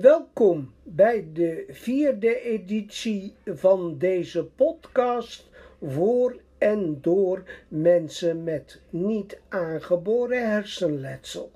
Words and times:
Welkom 0.00 0.72
bij 0.82 1.28
de 1.32 1.64
vierde 1.68 2.40
editie 2.40 3.34
van 3.44 3.98
deze 3.98 4.44
podcast 4.44 5.48
voor 5.82 6.40
en 6.58 6.98
door 7.00 7.42
mensen 7.68 8.44
met 8.44 8.80
niet 8.90 9.40
aangeboren 9.48 10.50
hersenletsel. 10.50 11.50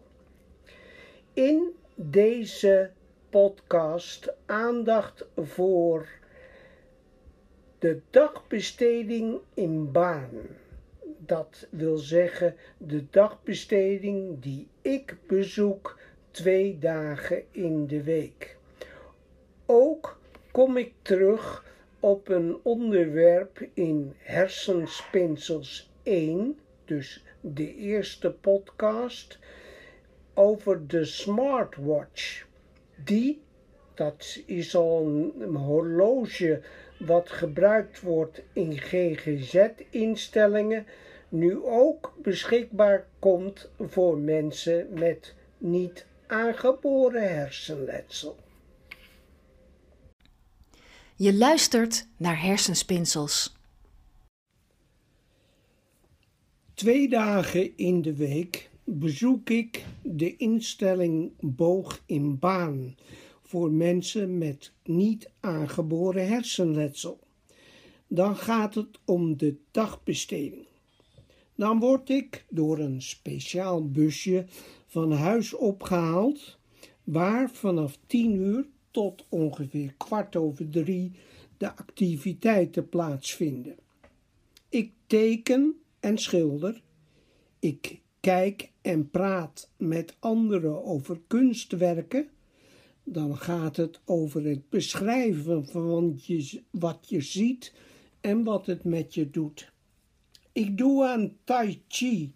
In 1.32 1.74
deze 1.94 2.90
podcast 3.30 4.32
aandacht 4.46 5.26
voor 5.36 6.08
de 7.78 8.00
dagbesteding 8.10 9.40
in 9.54 9.92
baan. 9.92 10.30
Dat 11.18 11.66
wil 11.70 11.96
zeggen 11.96 12.56
de 12.78 13.10
dagbesteding 13.10 14.42
die 14.42 14.68
ik 14.82 15.16
bezoek 15.26 15.98
twee 16.30 16.78
dagen 16.78 17.42
in 17.50 17.86
de 17.86 18.02
week. 18.02 18.56
Ook 19.66 20.18
kom 20.50 20.76
ik 20.76 20.92
terug 21.02 21.64
op 22.00 22.28
een 22.28 22.58
onderwerp 22.62 23.66
in 23.74 24.14
Hersenspinsels 24.18 25.90
1, 26.02 26.58
dus 26.84 27.24
de 27.40 27.74
eerste 27.74 28.30
podcast, 28.30 29.38
over 30.34 30.86
de 30.86 31.04
smartwatch. 31.04 32.46
Die, 33.04 33.40
dat 33.94 34.40
is 34.46 34.74
al 34.74 35.06
een 35.40 35.56
horloge 35.56 36.60
wat 36.98 37.30
gebruikt 37.30 38.00
wordt 38.00 38.42
in 38.52 38.78
GGZ-instellingen, 38.78 40.86
nu 41.28 41.64
ook 41.64 42.14
beschikbaar 42.22 43.06
komt 43.18 43.70
voor 43.78 44.18
mensen 44.18 44.86
met 44.92 45.34
niet 45.58 46.06
aangeboren 46.30 47.34
hersenletsel. 47.34 48.36
Je 51.16 51.34
luistert 51.34 52.06
naar 52.16 52.42
Hersenspinsels. 52.42 53.56
Twee 56.74 57.08
dagen 57.08 57.76
in 57.76 58.02
de 58.02 58.14
week 58.14 58.70
bezoek 58.84 59.50
ik 59.50 59.84
de 60.02 60.36
instelling 60.36 61.32
Boog 61.40 62.02
in 62.06 62.38
Baan 62.38 62.96
voor 63.42 63.70
mensen 63.70 64.38
met 64.38 64.72
niet 64.84 65.30
aangeboren 65.40 66.28
hersenletsel. 66.28 67.18
Dan 68.06 68.36
gaat 68.36 68.74
het 68.74 68.98
om 69.04 69.36
de 69.36 69.56
dagbesteding. 69.70 70.66
Dan 71.54 71.78
word 71.78 72.08
ik 72.08 72.44
door 72.48 72.78
een 72.78 73.02
speciaal 73.02 73.90
busje 73.90 74.46
van 74.90 75.12
huis 75.12 75.54
opgehaald, 75.54 76.58
waar 77.04 77.50
vanaf 77.50 77.98
tien 78.06 78.34
uur 78.34 78.66
tot 78.90 79.24
ongeveer 79.28 79.94
kwart 79.96 80.36
over 80.36 80.70
drie 80.70 81.12
de 81.56 81.76
activiteiten 81.76 82.88
plaatsvinden. 82.88 83.76
Ik 84.68 84.92
teken 85.06 85.74
en 86.00 86.18
schilder. 86.18 86.82
Ik 87.58 88.00
kijk 88.20 88.70
en 88.80 89.10
praat 89.10 89.70
met 89.76 90.16
anderen 90.18 90.84
over 90.84 91.20
kunstwerken. 91.26 92.28
Dan 93.04 93.36
gaat 93.36 93.76
het 93.76 94.00
over 94.04 94.44
het 94.44 94.68
beschrijven 94.68 95.66
van 95.66 96.20
wat 96.70 97.08
je 97.08 97.20
ziet 97.20 97.74
en 98.20 98.44
wat 98.44 98.66
het 98.66 98.84
met 98.84 99.14
je 99.14 99.30
doet. 99.30 99.72
Ik 100.52 100.78
doe 100.78 101.06
aan 101.06 101.36
Tai 101.44 101.82
Chi, 101.88 102.34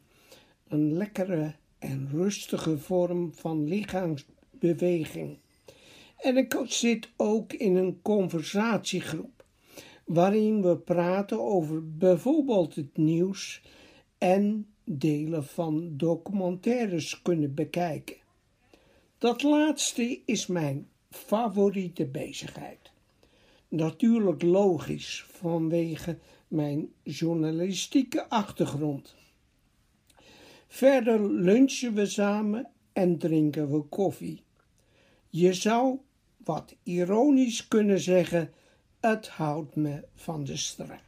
een 0.68 0.92
lekkere 0.92 1.55
en 1.84 2.08
rustige 2.12 2.78
vorm 2.78 3.34
van 3.34 3.68
lichaamsbeweging. 3.68 5.38
En 6.16 6.36
ik 6.36 6.60
zit 6.66 7.08
ook 7.16 7.52
in 7.52 7.77
een 7.77 8.02
conversatiegroep, 8.02 9.44
waarin 10.05 10.62
we 10.62 10.77
praten 10.77 11.40
over 11.40 11.96
bijvoorbeeld 11.96 12.74
het 12.74 12.96
nieuws 12.96 13.62
en 14.18 14.67
delen 14.84 15.45
van 15.45 15.96
documentaires 15.96 17.22
kunnen 17.22 17.55
bekijken. 17.55 18.16
Dat 19.18 19.42
laatste 19.42 20.20
is 20.24 20.46
mijn 20.46 20.89
favoriete 21.11 22.06
bezigheid. 22.06 22.92
Natuurlijk 23.68 24.42
logisch 24.42 25.27
vanwege 25.28 26.18
mijn 26.48 26.89
journalistieke 27.02 28.28
achtergrond. 28.28 29.14
Verder 30.74 31.20
lunchen 31.30 31.95
we 31.95 32.07
samen 32.07 32.68
en 32.92 33.18
drinken 33.18 33.70
we 33.70 33.80
koffie. 33.80 34.42
Je 35.30 35.52
zou 35.52 35.98
wat 36.36 36.74
ironisch 36.83 37.68
kunnen 37.68 38.01
zeggen: 38.01 38.52
het 39.01 39.29
houdt 39.29 39.77
me 39.77 40.05
van 40.14 40.45
de 40.45 40.57
straat. 40.57 41.01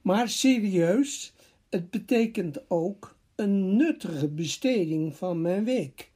Maar 0.00 0.28
serieus, 0.28 1.32
het 1.68 1.90
betekent 1.90 2.70
ook 2.70 3.16
een 3.34 3.76
nuttige 3.76 4.28
besteding 4.28 5.14
van 5.14 5.40
mijn 5.40 5.64
week. 5.64 6.10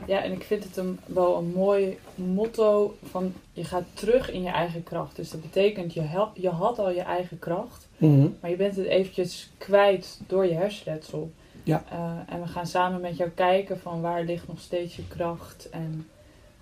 ja, 0.06 0.22
en 0.22 0.32
ik 0.32 0.43
vind 0.43 0.65
het 0.65 0.77
een, 0.77 0.99
wel 1.06 1.37
een 1.37 1.53
mooi 1.53 1.99
motto 2.15 2.97
van 3.03 3.32
je 3.53 3.65
gaat 3.65 3.84
terug 3.93 4.31
in 4.31 4.43
je 4.43 4.50
eigen 4.50 4.82
kracht. 4.82 5.16
Dus 5.16 5.31
dat 5.31 5.41
betekent 5.41 5.94
je, 5.94 6.28
je 6.34 6.49
had 6.49 6.78
al 6.78 6.91
je 6.91 7.00
eigen 7.00 7.38
kracht, 7.38 7.88
mm 7.97 8.37
maar 8.41 8.50
je 8.50 8.56
bent 8.56 8.77
het 8.77 8.87
eventjes 8.87 9.50
kwijt 9.59 10.21
door 10.27 10.47
je 10.47 10.55
hersenletsel. 10.55 11.31
Ja. 11.62 11.84
Uh, 11.93 12.34
en 12.34 12.41
we 12.41 12.47
gaan 12.47 12.66
samen 12.66 13.00
met 13.00 13.16
jou 13.16 13.31
kijken 13.31 13.78
van 13.78 14.00
waar 14.00 14.25
ligt 14.25 14.49
nog 14.49 14.60
steeds 14.60 14.97
je 14.97 15.06
kracht 15.09 15.69
en 15.71 16.09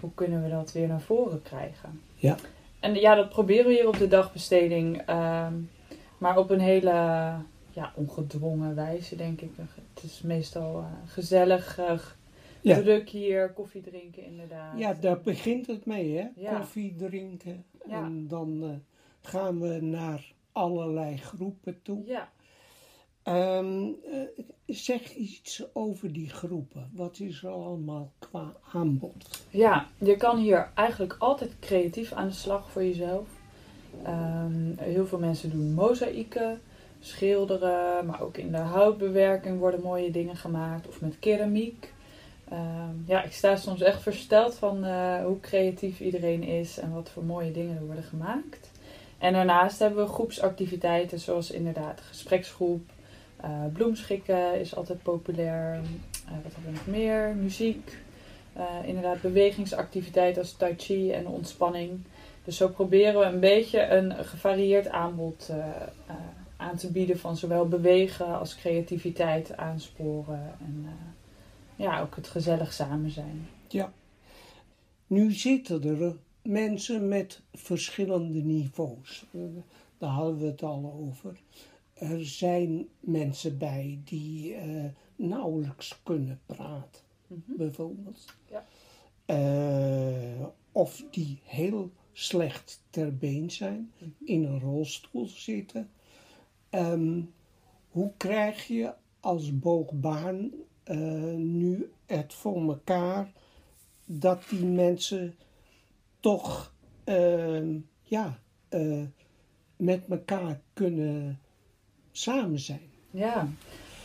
hoe 0.01 0.11
kunnen 0.15 0.43
we 0.43 0.49
dat 0.49 0.73
weer 0.73 0.89
naar 0.89 1.01
voren 1.01 1.43
krijgen. 1.43 2.01
Ja. 2.15 2.37
En 2.81 2.95
ja, 2.95 3.15
dat 3.15 3.29
proberen 3.29 3.67
we 3.67 3.73
hier 3.73 3.89
op 3.89 3.99
de 3.99 4.09
dagbesteding, 4.09 5.09
uh, 5.11 5.47
maar 6.19 6.39
op 6.39 6.51
een 6.51 6.61
hele 6.61 6.91
ja, 7.71 7.93
ongedwongen 7.95 8.75
wijze 8.75 9.17
denk 9.17 9.41
ik. 9.41 9.51
Het 9.95 10.03
is 10.05 10.21
meestal 10.23 10.79
uh, 10.79 11.13
gezellig, 11.13 11.79
uh, 11.79 11.93
Ja. 12.63 12.81
druk 12.81 13.09
hier, 13.09 13.53
koffie 13.53 13.83
drinken 13.83 14.25
inderdaad. 14.25 14.79
Ja, 14.79 14.95
daar 14.95 15.21
begint 15.21 15.67
het 15.67 15.87
mee, 15.87 16.17
hè? 16.17 16.27
Ja. 16.37 16.57
Koffie 16.59 16.95
drinken. 16.95 17.65
Ja. 17.89 18.05
En 18.05 18.27
dan 18.29 18.63
eh, 18.63 18.71
gaan 19.31 19.61
we 19.61 19.81
naar 19.81 20.33
allerlei 20.53 21.17
groepen 21.17 21.83
toe. 21.83 22.03
Ja, 22.07 22.31
Ehm, 23.23 23.89
eh, 24.05 24.45
zeg 24.67 25.15
iets 25.15 25.65
over 25.73 26.13
die 26.13 26.31
groepen. 26.31 26.91
Wat 26.93 27.19
is 27.19 27.43
er 27.43 27.51
allemaal 27.51 28.13
qua 28.19 28.53
aanbod? 28.73 29.45
ja, 29.51 29.87
je 29.99 30.17
kan 30.17 30.39
hier 30.39 30.71
eigenlijk 30.75 31.17
altijd 31.19 31.57
creatief 31.61 32.13
aan 32.13 32.27
de 32.29 32.35
slag 32.35 32.71
voor 32.71 32.83
jezelf. 32.85 33.29
Ehm, 34.05 34.73
heel 34.77 35.07
veel 35.07 35.19
mensen 35.19 35.51
doen 35.51 35.73
mozaïeken, 35.75 36.61
schilderen, 37.01 38.07
maar 38.07 38.23
ook 38.23 38.37
in 38.37 38.51
de 38.53 38.59
houtbewerking 38.59 39.59
worden 39.59 39.81
mooie 39.83 40.11
dingen 40.11 40.37
gemaakt 40.37 40.89
of 40.89 41.01
met 41.01 41.19
keramiek. 41.19 41.93
Ehm, 42.49 42.95
ja, 43.07 43.23
ik 43.23 43.33
sta 43.33 43.57
soms 43.57 43.81
echt 43.81 44.03
versteld 44.03 44.55
van 44.55 44.85
eh, 44.85 45.25
hoe 45.25 45.41
creatief 45.41 46.01
iedereen 46.01 46.43
is 46.43 46.79
en 46.79 46.93
wat 46.93 47.11
voor 47.11 47.25
mooie 47.25 47.53
dingen 47.53 47.77
er 47.77 47.87
worden 47.87 48.05
gemaakt. 48.05 48.71
En 49.19 49.33
daarnaast 49.33 49.79
hebben 49.79 50.05
we 50.05 50.13
groepsactiviteiten 50.13 51.19
zoals 51.19 51.51
inderdaad 51.51 52.01
gespreksgroep, 52.01 52.91
uh, 53.45 53.51
bloemschikken 53.73 54.61
is 54.61 54.77
altijd 54.77 55.03
populair. 55.03 55.75
Uh, 55.75 55.81
wat 56.43 56.53
hebben 56.55 56.65
we 56.65 56.71
nog 56.71 56.87
meer? 56.87 57.35
Muziek. 57.35 57.97
Inderdaad 58.85 59.21
bewegingsactiviteiten 59.21 60.43
als 60.43 60.53
tai 60.53 60.75
chi 60.77 61.13
en 61.13 61.27
ontspanning. 61.27 62.01
Dus 62.45 62.57
zo 62.57 62.69
proberen 62.69 63.21
we 63.21 63.27
een 63.27 63.41
beetje 63.41 63.89
een 63.89 64.25
gevarieerd 64.25 64.89
aanbod 64.89 65.51
aan 66.57 66.77
te 66.77 66.91
bieden 66.91 67.19
van 67.19 67.37
zowel 67.37 67.69
bewegen 67.69 68.39
als 68.39 68.57
creativiteit 68.57 69.57
aansporen. 69.57 70.55
En 70.61 70.87
ja, 71.83 72.01
ook 72.01 72.17
het 72.17 72.29
gezellig 72.29 72.73
samen 72.73 73.11
zijn. 73.11 73.47
Ja. 73.69 73.93
Nu 75.07 75.33
zitten 75.33 75.85
er 75.85 76.17
mensen 76.43 77.09
met 77.09 77.43
verschillende 77.53 78.43
niveaus. 78.43 79.25
Daar 79.99 80.11
hadden 80.11 80.39
we 80.39 80.47
het 80.47 80.63
al 80.63 80.93
over. 81.09 81.41
Er 81.93 82.27
zijn 82.27 82.89
mensen 83.01 83.59
bij 83.59 84.01
die 84.05 84.55
uh, 84.55 84.85
nauwelijks 85.17 86.01
kunnen 86.03 86.41
praten, 86.47 87.01
mm 87.27 87.43
-hmm. 87.47 87.57
bijvoorbeeld. 87.57 88.25
Ja. 88.51 88.65
Uh, 89.27 90.47
of 90.73 91.05
die 91.11 91.39
heel 91.45 91.91
slecht 92.13 92.83
ter 92.91 93.17
been 93.17 93.51
zijn, 93.51 93.79
mm 93.79 93.91
-hmm. 93.99 94.27
in 94.27 94.45
een 94.45 94.61
rolstoel 94.61 95.27
zitten. 95.27 95.91
Um, 96.71 97.33
hoe 97.91 98.13
krijg 98.17 98.67
je 98.67 98.95
als 99.21 99.59
boogbaan 99.59 100.51
uh, 100.91 100.97
nu 101.37 101.93
het 102.07 102.35
voor 102.35 102.69
elkaar 102.69 103.31
dat 104.05 104.43
die 104.49 104.65
mensen 104.65 105.35
toch 106.21 106.73
ja, 108.03 108.39
met 109.77 110.03
elkaar 110.09 110.61
kunnen 110.73 111.41
samen 112.13 112.59
zijn. 112.59 112.91
Ja, 113.11 113.49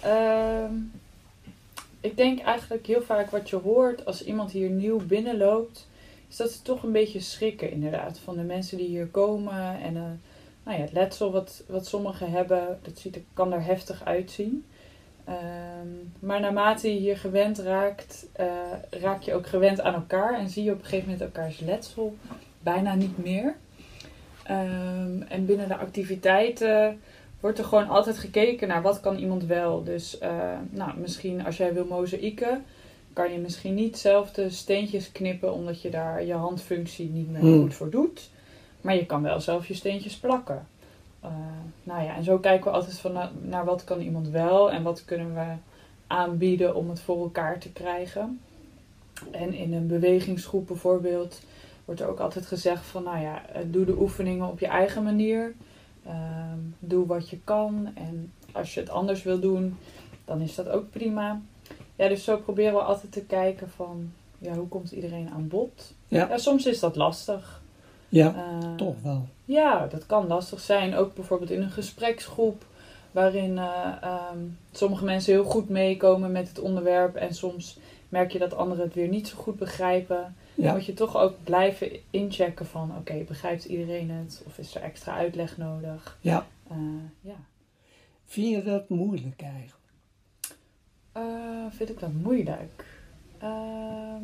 uh, 0.05 0.69
ik 1.99 2.17
denk 2.17 2.39
eigenlijk 2.39 2.87
heel 2.87 3.01
vaak 3.01 3.29
wat 3.29 3.49
je 3.49 3.55
hoort 3.55 4.05
als 4.05 4.23
iemand 4.23 4.51
hier 4.51 4.69
nieuw 4.69 5.05
binnenloopt, 5.05 5.87
is 6.27 6.35
dat 6.35 6.51
ze 6.51 6.61
toch 6.61 6.83
een 6.83 6.91
beetje 6.91 7.19
schrikken 7.19 7.71
inderdaad 7.71 8.19
van 8.19 8.35
de 8.35 8.43
mensen 8.43 8.77
die 8.77 8.87
hier 8.87 9.07
komen 9.07 9.79
en 9.79 9.95
uh, 9.95 10.01
nou 10.63 10.77
ja, 10.77 10.83
het 10.83 10.91
letsel 10.91 11.31
wat, 11.31 11.63
wat 11.67 11.87
sommigen 11.87 12.31
hebben, 12.31 12.79
dat 12.81 12.97
ziet, 12.97 13.19
kan 13.33 13.53
er 13.53 13.63
heftig 13.63 14.05
uitzien. 14.05 14.65
Um, 15.29 16.13
maar 16.19 16.39
naarmate 16.39 16.93
je 16.93 16.99
hier 16.99 17.17
gewend 17.17 17.59
raakt, 17.59 18.25
uh, 18.39 18.45
raak 18.89 19.21
je 19.21 19.33
ook 19.33 19.47
gewend 19.47 19.81
aan 19.81 19.93
elkaar 19.93 20.39
en 20.39 20.49
zie 20.49 20.63
je 20.63 20.71
op 20.71 20.77
een 20.77 20.83
gegeven 20.83 21.09
moment 21.09 21.21
elkaars 21.21 21.59
letsel 21.59 22.15
bijna 22.59 22.95
niet 22.95 23.17
meer. 23.17 23.55
Um, 24.51 25.21
en 25.21 25.45
binnen 25.45 25.67
de 25.67 25.77
activiteiten 25.77 27.01
wordt 27.39 27.59
er 27.59 27.65
gewoon 27.65 27.87
altijd 27.87 28.17
gekeken 28.17 28.67
naar 28.67 28.81
wat 28.81 28.99
kan 28.99 29.17
iemand 29.17 29.45
wel. 29.45 29.83
Dus 29.83 30.19
uh, 30.21 30.29
nou, 30.69 30.97
misschien 30.97 31.45
als 31.45 31.57
jij 31.57 31.73
wil 31.73 31.85
mozaïeken, 31.85 32.65
kan 33.13 33.31
je 33.31 33.39
misschien 33.39 33.73
niet 33.73 33.97
zelf 33.97 34.31
de 34.31 34.49
steentjes 34.49 35.11
knippen 35.11 35.53
omdat 35.53 35.81
je 35.81 35.89
daar 35.89 36.25
je 36.25 36.33
handfunctie 36.33 37.09
niet 37.09 37.31
meer 37.31 37.41
hmm. 37.41 37.61
goed 37.61 37.75
voor 37.75 37.89
doet. 37.89 38.29
Maar 38.81 38.95
je 38.95 39.05
kan 39.05 39.21
wel 39.21 39.41
zelf 39.41 39.67
je 39.67 39.73
steentjes 39.73 40.15
plakken. 40.15 40.67
Uh, 41.23 41.31
nou 41.83 42.03
ja, 42.03 42.15
en 42.15 42.23
zo 42.23 42.37
kijken 42.37 42.71
we 42.71 42.77
altijd 42.77 42.99
van 42.99 43.13
naar, 43.13 43.29
naar 43.41 43.65
wat 43.65 43.83
kan 43.83 43.99
iemand 43.99 44.29
wel 44.29 44.71
en 44.71 44.83
wat 44.83 45.05
kunnen 45.05 45.33
we 45.33 45.53
aanbieden 46.07 46.75
om 46.75 46.89
het 46.89 46.99
voor 46.99 47.21
elkaar 47.21 47.59
te 47.59 47.71
krijgen. 47.71 48.39
En 49.31 49.53
in 49.53 49.73
een 49.73 49.87
bewegingsgroep 49.87 50.67
bijvoorbeeld 50.67 51.41
wordt 51.85 52.01
er 52.01 52.07
ook 52.07 52.19
altijd 52.19 52.45
gezegd 52.45 52.85
van 52.85 53.03
nou 53.03 53.19
ja, 53.19 53.41
doe 53.65 53.85
de 53.85 53.99
oefeningen 53.99 54.47
op 54.47 54.59
je 54.59 54.67
eigen 54.67 55.03
manier. 55.03 55.53
Ehm, 56.05 56.59
doe 56.79 57.05
wat 57.05 57.29
je 57.29 57.39
kan. 57.43 57.91
En 57.93 58.33
als 58.51 58.73
je 58.73 58.79
het 58.79 58.89
anders 58.89 59.23
wil 59.23 59.39
doen, 59.39 59.77
dan 60.25 60.41
is 60.41 60.55
dat 60.55 60.69
ook 60.69 60.91
prima. 60.91 61.41
Ja, 61.95 62.07
dus 62.07 62.23
zo 62.23 62.37
proberen 62.37 62.73
we 62.73 62.79
altijd 62.79 63.11
te 63.11 63.25
kijken 63.25 63.69
van, 63.69 64.11
ja, 64.37 64.53
hoe 64.53 64.67
komt 64.67 64.91
iedereen 64.91 65.29
aan 65.29 65.47
bod? 65.47 65.93
Ja. 66.07 66.37
soms 66.37 66.65
is 66.65 66.79
dat 66.79 66.95
lastig. 66.95 67.56
Ja, 68.09 68.35
uh, 68.35 68.75
toch 68.75 68.95
wel. 69.03 69.27
Ja, 69.45 69.87
dat 69.87 70.05
kan 70.05 70.27
lastig 70.27 70.59
zijn. 70.59 70.95
Ook 70.95 71.15
bijvoorbeeld 71.15 71.51
in 71.51 71.61
een 71.61 71.69
gespreksgroep, 71.69 72.65
waarin 73.11 73.51
uh, 73.51 73.95
um, 74.33 74.57
sommige 74.71 75.05
mensen 75.05 75.33
heel 75.33 75.43
goed 75.43 75.69
meekomen 75.69 76.31
met 76.31 76.47
het 76.47 76.59
onderwerp 76.59 77.15
en 77.15 77.33
soms 77.33 77.77
merk 78.09 78.31
je 78.31 78.39
dat 78.39 78.55
anderen 78.55 78.83
het 78.83 78.93
weer 78.93 79.07
niet 79.07 79.27
zo 79.27 79.37
goed 79.37 79.57
begrijpen. 79.57 80.35
Dan 80.55 80.73
moet 80.73 80.85
je 80.85 80.93
toch 80.93 81.17
ook 81.17 81.33
blijven 81.43 81.91
inchecken 82.09 82.65
van 82.65 82.91
oké, 82.97 83.23
begrijpt 83.27 83.65
iedereen 83.65 84.11
het? 84.11 84.43
Of 84.45 84.57
is 84.57 84.75
er 84.75 84.81
extra 84.81 85.13
uitleg 85.13 85.57
nodig? 85.57 86.17
Ja. 86.21 86.45
Uh, 86.71 86.77
ja. 87.21 87.35
Vind 88.25 88.47
je 88.47 88.63
dat 88.63 88.89
moeilijk 88.89 89.41
eigenlijk? 89.41 89.75
Uh, 91.17 91.65
vind 91.69 91.89
ik 91.89 91.99
dat 91.99 92.11
moeilijk? 92.21 92.85
Uh, 93.43 94.15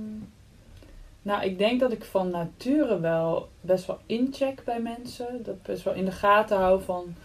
nou, 1.24 1.44
ik 1.44 1.58
denk 1.58 1.80
dat 1.80 1.92
ik 1.92 2.04
van 2.04 2.30
nature 2.30 3.00
wel 3.00 3.50
best 3.62 3.86
wel 3.86 4.00
incheck 4.06 4.64
bij 4.66 4.80
mensen. 4.80 5.44
Dat 5.44 5.64
best 5.64 5.84
wel 5.84 5.94
in 5.94 6.06
de 6.06 6.12
gaten 6.12 6.58
hou 6.58 6.82
van 6.82 7.16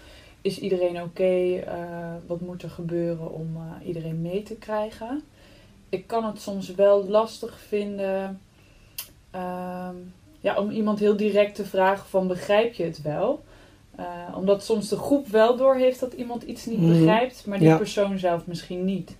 is 0.41 0.59
iedereen 0.59 0.97
oké? 0.97 1.05
Okay? 1.05 1.59
Uh, 1.59 2.15
wat 2.27 2.41
moet 2.41 2.63
er 2.63 2.71
gebeuren 2.71 3.33
om 3.33 3.59
iedereen 3.85 4.23
mee 4.23 4.43
te 4.43 4.55
krijgen? 4.55 5.23
Ik 5.89 6.07
kan 6.07 6.25
het 6.25 6.41
soms 6.41 6.75
wel 6.75 7.09
lastig 7.09 7.59
vinden 7.59 8.41
Ehm, 9.31 9.95
ja, 10.41 10.57
om 10.57 10.71
iemand 10.71 10.99
heel 10.99 11.17
direct 11.17 11.55
te 11.55 11.65
vragen 11.65 12.09
van 12.09 12.27
begrijp 12.27 12.75
je 12.75 12.85
het 12.85 13.03
wel? 13.03 13.45
Uh, 13.99 14.37
omdat 14.37 14.65
soms 14.65 14.89
de 14.89 14.97
groep 14.97 15.27
wel 15.27 15.57
door 15.57 15.75
heeft 15.75 16.01
dat 16.01 16.13
iemand 16.13 16.43
iets 16.43 16.67
niet 16.67 16.81
mhm. 16.81 16.89
begrijpt, 16.89 17.47
maar 17.47 17.59
die 17.59 17.77
persoon 17.77 18.19
zelf 18.19 18.47
misschien 18.47 18.85
niet. 18.85 19.17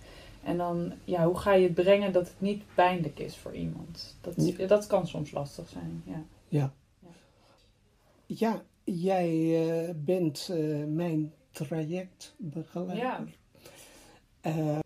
En 0.49 0.57
dan, 0.57 0.93
ja, 1.03 1.25
hoe 1.25 1.37
ga 1.37 1.53
je 1.53 1.63
het 1.63 1.73
brengen 1.73 2.11
dat 2.11 2.27
het 2.27 2.41
niet 2.41 2.63
pijnlijk 2.75 3.19
is 3.19 3.37
voor 3.37 3.53
iemand? 3.53 4.17
Dat, 4.21 4.33
ja. 4.57 4.67
dat 4.67 4.87
kan 4.87 5.07
soms 5.07 5.31
lastig 5.31 5.69
zijn, 5.69 6.03
ja. 6.05 6.23
Ja, 6.47 6.73
ja. 6.97 7.11
ja 8.25 8.61
jij 8.83 9.31
uh, 9.33 9.89
bent 9.95 10.49
uh, 10.51 10.85
mijn 10.85 11.33
trajectbegeleider. 11.51 13.37
Ja. 14.41 14.81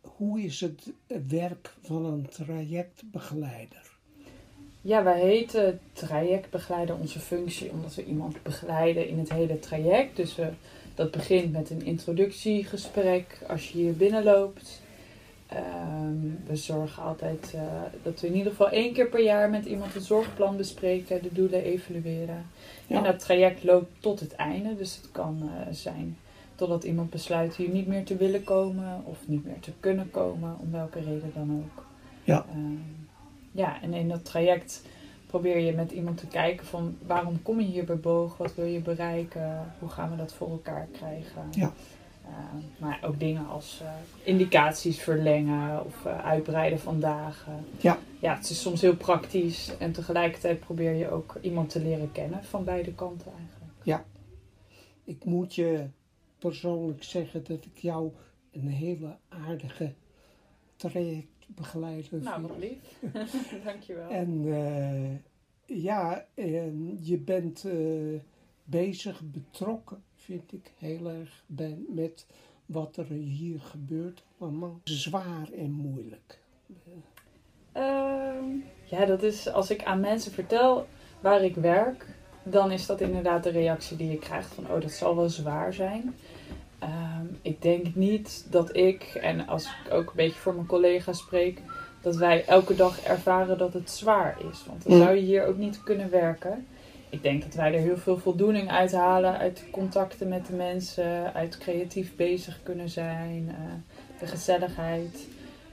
hoe 0.00 0.40
is 0.40 0.60
het 0.60 0.92
werk 1.28 1.74
van 1.82 2.04
een 2.04 2.28
trajectbegeleider? 2.28 3.98
Ja, 4.80 5.02
wij 5.02 5.20
heten 5.20 5.80
trajectbegeleider 5.92 6.96
onze 6.96 7.20
functie 7.20 7.70
omdat 7.70 7.94
we 7.94 8.04
iemand 8.04 8.42
begeleiden 8.42 9.08
in 9.08 9.18
het 9.18 9.32
hele 9.32 9.58
traject. 9.58 10.16
Dus 10.16 10.34
we, 10.34 10.48
dat 10.94 11.10
begint 11.10 11.52
met 11.52 11.70
een 11.70 11.82
introductiegesprek 11.84 13.38
als 13.48 13.70
je 13.70 13.78
hier 13.78 13.96
binnenloopt. 13.96 14.84
Um, 15.52 16.38
we 16.46 16.56
zorgen 16.56 17.02
altijd 17.02 17.52
uh, 17.54 17.62
dat 18.02 18.20
we 18.20 18.26
in 18.26 18.34
ieder 18.34 18.50
geval 18.50 18.70
één 18.70 18.92
keer 18.92 19.08
per 19.08 19.22
jaar 19.22 19.50
met 19.50 19.64
iemand 19.64 19.94
een 19.94 20.00
zorgplan 20.00 20.56
bespreken, 20.56 21.22
de 21.22 21.32
doelen 21.32 21.62
evalueren. 21.62 22.46
En 22.86 23.02
dat 23.02 23.18
traject 23.18 23.64
loopt 23.64 23.90
tot 24.00 24.20
het 24.20 24.34
einde, 24.34 24.76
dus 24.76 24.96
het 24.96 25.10
kan 25.12 25.42
uh, 25.42 25.50
zijn 25.70 26.16
totdat 26.54 26.84
iemand 26.84 27.10
besluit 27.10 27.56
hier 27.56 27.68
niet 27.68 27.86
meer 27.86 28.04
te 28.04 28.16
willen 28.16 28.44
komen 28.44 29.02
of 29.04 29.18
niet 29.26 29.44
meer 29.44 29.60
te 29.60 29.72
kunnen 29.80 30.10
komen, 30.10 30.56
om 30.58 30.70
welke 30.70 31.00
reden 31.00 31.30
dan 31.34 31.62
ook. 31.64 31.86
Ja. 32.24 32.46
Um, 32.54 33.06
ja, 33.52 33.82
en 33.82 33.94
in 33.94 34.08
dat 34.08 34.24
traject 34.24 34.82
probeer 35.26 35.58
je 35.58 35.72
met 35.72 35.90
iemand 35.90 36.18
te 36.18 36.26
kijken 36.26 36.66
van 36.66 36.96
waarom 37.06 37.42
kom 37.42 37.60
je 37.60 37.66
hier 37.66 37.84
bij 37.84 37.98
Boog? 37.98 38.36
Wat 38.36 38.54
wil 38.54 38.64
je 38.64 38.80
bereiken? 38.80 39.72
Hoe 39.78 39.88
gaan 39.88 40.10
we 40.10 40.16
dat 40.16 40.32
voor 40.32 40.50
elkaar 40.50 40.86
krijgen? 40.92 41.42
Ja. 41.50 41.72
Uh, 42.28 42.34
maar 42.78 42.98
ook 43.02 43.20
dingen 43.20 43.46
als 43.46 43.80
uh, 43.82 43.88
indicaties 44.22 45.00
verlengen 45.00 45.84
of 45.84 46.04
uh, 46.06 46.24
uitbreiden 46.24 46.80
van 46.80 47.00
dagen. 47.00 47.64
Ja. 47.78 47.98
ja, 48.20 48.34
het 48.34 48.50
is 48.50 48.60
soms 48.60 48.80
heel 48.80 48.96
praktisch 48.96 49.76
en 49.78 49.92
tegelijkertijd 49.92 50.60
probeer 50.60 50.92
je 50.92 51.10
ook 51.10 51.38
iemand 51.40 51.70
te 51.70 51.82
leren 51.82 52.12
kennen 52.12 52.44
van 52.44 52.64
beide 52.64 52.94
kanten 52.94 53.32
eigenlijk. 53.38 53.72
Ja, 53.82 54.04
ik 55.04 55.24
moet 55.24 55.54
je 55.54 55.86
persoonlijk 56.38 57.02
zeggen 57.02 57.44
dat 57.44 57.64
ik 57.64 57.78
jou 57.78 58.10
een 58.52 58.68
hele 58.68 59.16
aardige 59.28 59.92
traject 60.76 61.46
begeleider. 61.46 62.22
Nou, 62.22 62.42
wat 62.42 62.58
lief. 62.58 62.78
Dankjewel. 63.64 64.10
En 64.10 64.44
uh, 64.44 65.16
ja, 65.82 66.26
en 66.34 66.98
je 67.00 67.18
bent 67.18 67.64
uh, 67.64 68.20
bezig, 68.64 69.20
betrokken, 69.24 70.02
vind 70.26 70.52
ik 70.52 70.72
heel 70.78 71.08
erg, 71.08 71.42
ben, 71.46 71.84
met 71.88 72.26
wat 72.66 72.96
er 72.96 73.06
hier 73.08 73.60
gebeurt. 73.60 74.22
Allemaal 74.38 74.80
zwaar 74.84 75.48
en 75.58 75.70
moeilijk. 75.70 76.38
Uh, 77.76 78.34
ja, 78.84 79.04
dat 79.04 79.22
is 79.22 79.48
als 79.48 79.70
ik 79.70 79.84
aan 79.84 80.00
mensen 80.00 80.32
vertel 80.32 80.86
waar 81.20 81.42
ik 81.42 81.54
werk, 81.54 82.06
dan 82.42 82.70
is 82.70 82.86
dat 82.86 83.00
inderdaad 83.00 83.42
de 83.42 83.50
reactie 83.50 83.96
die 83.96 84.10
je 84.10 84.18
krijgt 84.18 84.54
van, 84.54 84.70
oh, 84.70 84.80
dat 84.80 84.90
zal 84.90 85.16
wel 85.16 85.28
zwaar 85.28 85.72
zijn. 85.72 86.14
Ehm, 86.78 87.26
ik 87.42 87.62
denk 87.62 87.94
niet 87.94 88.46
dat 88.50 88.76
ik, 88.76 89.02
en 89.02 89.46
als 89.46 89.64
ik 89.64 89.92
ook 89.92 90.08
een 90.08 90.16
beetje 90.16 90.40
voor 90.40 90.54
mijn 90.54 90.66
collega's 90.66 91.18
spreek, 91.18 91.62
dat 92.00 92.16
wij 92.16 92.44
elke 92.44 92.74
dag 92.74 93.00
ervaren 93.00 93.58
dat 93.58 93.72
het 93.72 93.90
zwaar 93.90 94.36
is. 94.50 94.64
Want 94.66 94.84
dan 94.84 94.98
zou 94.98 95.14
je 95.14 95.22
hier 95.22 95.46
ook 95.46 95.56
niet 95.56 95.82
kunnen 95.82 96.10
werken. 96.10 96.66
Ik 97.10 97.22
denk 97.22 97.42
dat 97.42 97.54
wij 97.54 97.74
er 97.74 97.80
heel 97.80 97.96
veel 97.96 98.18
voldoening 98.18 98.70
uit 98.70 98.92
halen 98.92 99.38
uit 99.38 99.64
contacten 99.70 100.28
met 100.28 100.46
de 100.46 100.52
mensen, 100.52 101.34
uit 101.34 101.58
creatief 101.58 102.16
bezig 102.16 102.60
kunnen 102.62 102.88
zijn, 102.88 103.44
uh, 103.48 103.54
de 104.20 104.26
gezelligheid. 104.26 105.26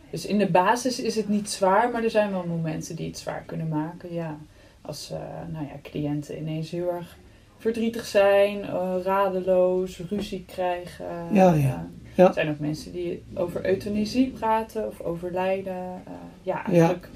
Dus 0.10 0.25
in 0.25 0.38
de 0.38 0.50
basis 0.50 1.00
is 1.00 1.16
het 1.16 1.30
niet 1.30 1.50
zwaar, 1.50 1.92
maar 1.92 2.04
er 2.04 2.10
zijn 2.10 2.32
wel 2.32 2.46
momenten 2.46 2.96
die 2.96 3.08
het 3.08 3.18
zwaar 3.18 3.44
kunnen 3.46 3.68
maken. 3.68 4.13
Ja. 4.13 4.38
Als 4.82 5.12
uh, 5.12 5.18
nou 5.52 5.66
ja, 5.66 5.74
cliënten 5.82 6.38
ineens 6.38 6.70
heel 6.70 6.92
erg 6.92 7.18
verdrietig 7.58 8.06
zijn, 8.06 8.60
uh, 8.60 8.96
radeloos, 9.04 10.02
ruzie 10.10 10.46
krijgen. 10.48 11.06
Ja, 11.32 11.54
ja. 11.54 11.90
Ja. 12.16 12.28
Er 12.28 12.34
zijn 12.34 12.50
ook 12.50 12.60
mensen 12.60 12.92
die 12.92 13.24
over 13.34 13.66
euthanasie 13.66 14.30
praten 14.30 14.88
of 14.88 15.02
overlijden. 15.02 15.74
Uh, 16.08 16.13
ja, 16.42 16.66
eigenlijk, 16.66 17.06
Er, 17.06 17.10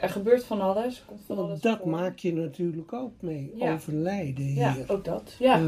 er, 0.00 0.08
gebeurt 0.08 0.44
van 0.44 0.60
alles. 0.60 1.04
Komt 1.06 1.20
van 1.26 1.38
alles 1.38 1.60
dat 1.60 1.84
maak 1.84 2.18
je 2.18 2.32
natuurlijk 2.32 2.92
ook 2.92 3.12
mee, 3.20 3.54
overlijden 3.58 4.44
hier. 4.44 4.60
Ja, 4.60 4.76
ook 4.86 5.04
dat. 5.04 5.34
Ja. 5.38 5.60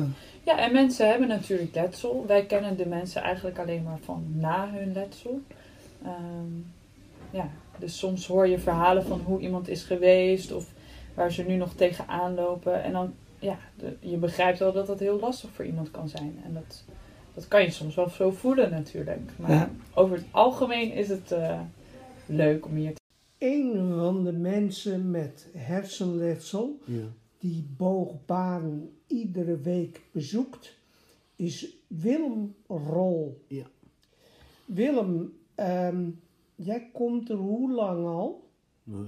ja. 0.43 0.59
en 0.59 0.73
mensen 0.73 1.09
hebben 1.09 1.29
natuurlijk 1.29 1.75
letsel. 1.75 2.25
Wij 2.27 2.47
kennen 2.47 2.77
de 2.77 2.87
mensen 2.87 3.23
eigenlijk 3.23 3.59
alleen 3.59 3.83
maar 3.83 3.99
van 4.05 4.25
na 4.35 4.71
hun 4.73 4.93
letsel. 4.93 5.41
Um, 6.05 6.73
ja, 7.31 7.49
dus 7.79 7.99
soms 7.99 8.27
hoor 8.27 8.49
je 8.49 8.59
verhalen 8.59 9.05
van 9.05 9.21
hoe 9.25 9.41
iemand 9.41 9.69
is 9.69 9.83
geweest 9.83 10.53
of 10.53 10.67
waar 11.15 11.33
ze 11.33 11.43
nu 11.43 11.57
nog 11.57 11.75
tegenaan 11.75 12.35
lopen. 12.35 12.83
En 12.83 12.93
dan, 12.93 13.15
ja, 13.39 13.59
de, 13.77 13.97
je 14.01 14.17
begrijpt 14.17 14.59
wel 14.59 14.73
dat 14.73 14.87
dat 14.87 14.99
heel 14.99 15.21
lastig 15.21 15.51
voor 15.51 15.65
iemand 15.65 15.91
kan 15.91 16.09
zijn. 16.09 16.41
En 16.45 16.53
dat 16.53 16.85
dat 17.35 17.49
kan 17.49 17.63
je 17.63 17.71
soms 17.71 17.95
wel 17.95 18.09
zo 18.09 18.31
voelen 18.31 18.71
natuurlijk. 18.71 19.31
Maar 19.37 19.71
over 19.95 20.17
het 20.17 20.27
algemeen 20.31 20.93
is 20.93 21.09
het 21.09 21.33
uh, 21.33 21.61
leuk 22.27 22.67
om 22.67 22.75
hier 22.75 22.95
te... 22.95 23.02
Een 23.43 23.95
van 23.95 24.25
de 24.25 24.33
mensen 24.33 25.11
met 25.11 25.49
hersenletsel 25.53 26.79
ja. 26.85 27.07
die 27.39 27.67
Boogbaren 27.77 28.97
iedere 29.07 29.61
week 29.61 30.01
bezoekt, 30.13 30.79
is 31.37 31.77
Willem 31.87 32.55
Rol. 32.67 33.45
Ja. 33.47 33.67
Willem, 34.65 35.33
um, 35.57 36.21
jij 36.55 36.91
komt 36.93 37.31
er 37.31 37.37
hoe 37.37 37.73
lang 37.73 38.07
al? 38.07 38.51
Uh, 38.85 38.99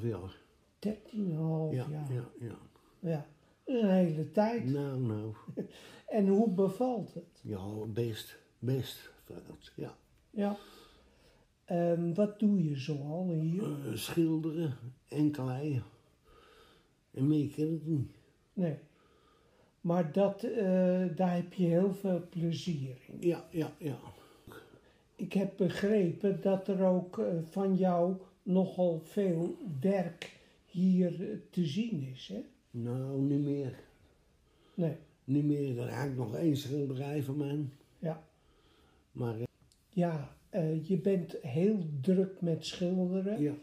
13,5 0.00 0.06
jaar. 0.06 0.40
13,5 0.86 0.90
ja, 1.20 1.70
jaar. 1.70 2.12
Ja, 2.12 2.28
ja. 2.38 2.58
ja, 2.98 3.26
een 3.64 3.90
hele 3.90 4.30
tijd. 4.30 4.64
Nou, 4.64 5.00
nou. 5.00 5.32
En 6.06 6.28
hoe 6.28 6.50
bevalt 6.50 7.14
het? 7.14 7.40
Ja, 7.42 7.64
best, 7.86 8.38
best. 8.58 9.10
Ja. 9.76 9.96
Ja. 10.30 10.56
Um, 11.70 12.14
wat 12.14 12.38
doe 12.38 12.64
je 12.64 12.76
zoal 12.76 13.28
hier? 13.28 13.62
Uh, 13.62 13.94
schilderen 13.94 14.76
en 15.08 15.30
kleien. 15.30 15.82
En 17.10 17.26
meer 17.26 17.48
ken 17.48 17.74
ik 17.74 17.86
niet. 17.86 18.10
Nee. 18.52 18.76
Maar 19.80 20.12
dat, 20.12 20.44
uh, 20.44 21.16
daar 21.16 21.34
heb 21.34 21.52
je 21.52 21.66
heel 21.66 21.94
veel 21.94 22.26
plezier 22.30 22.96
in. 23.06 23.28
Ja, 23.28 23.44
ja, 23.50 23.72
ja. 23.78 23.98
Ik 25.16 25.32
heb 25.32 25.56
begrepen 25.56 26.40
dat 26.40 26.68
er 26.68 26.84
ook 26.84 27.18
uh, 27.18 27.26
van 27.44 27.76
jou 27.76 28.16
nogal 28.42 29.00
veel 29.04 29.56
werk 29.80 30.40
hier 30.66 31.40
te 31.50 31.64
zien 31.64 32.02
is, 32.12 32.28
hè? 32.28 32.44
Nou, 32.70 33.20
niet 33.20 33.44
meer. 33.44 33.78
Nee 34.74 34.96
niet 35.24 35.44
meer. 35.44 35.78
Er 35.78 35.94
hangt 35.94 36.16
nog 36.16 36.34
één 36.34 36.56
schilderij 36.56 37.22
van 37.22 37.36
mij. 37.36 37.68
Ja. 37.98 38.24
Maar... 39.12 39.36
Ja, 39.88 40.36
uh, 40.54 40.86
je 40.86 40.96
bent 40.96 41.36
heel 41.42 41.78
druk 42.00 42.40
met 42.40 42.66
schilderen. 42.66 43.40
Ja. 43.40 43.54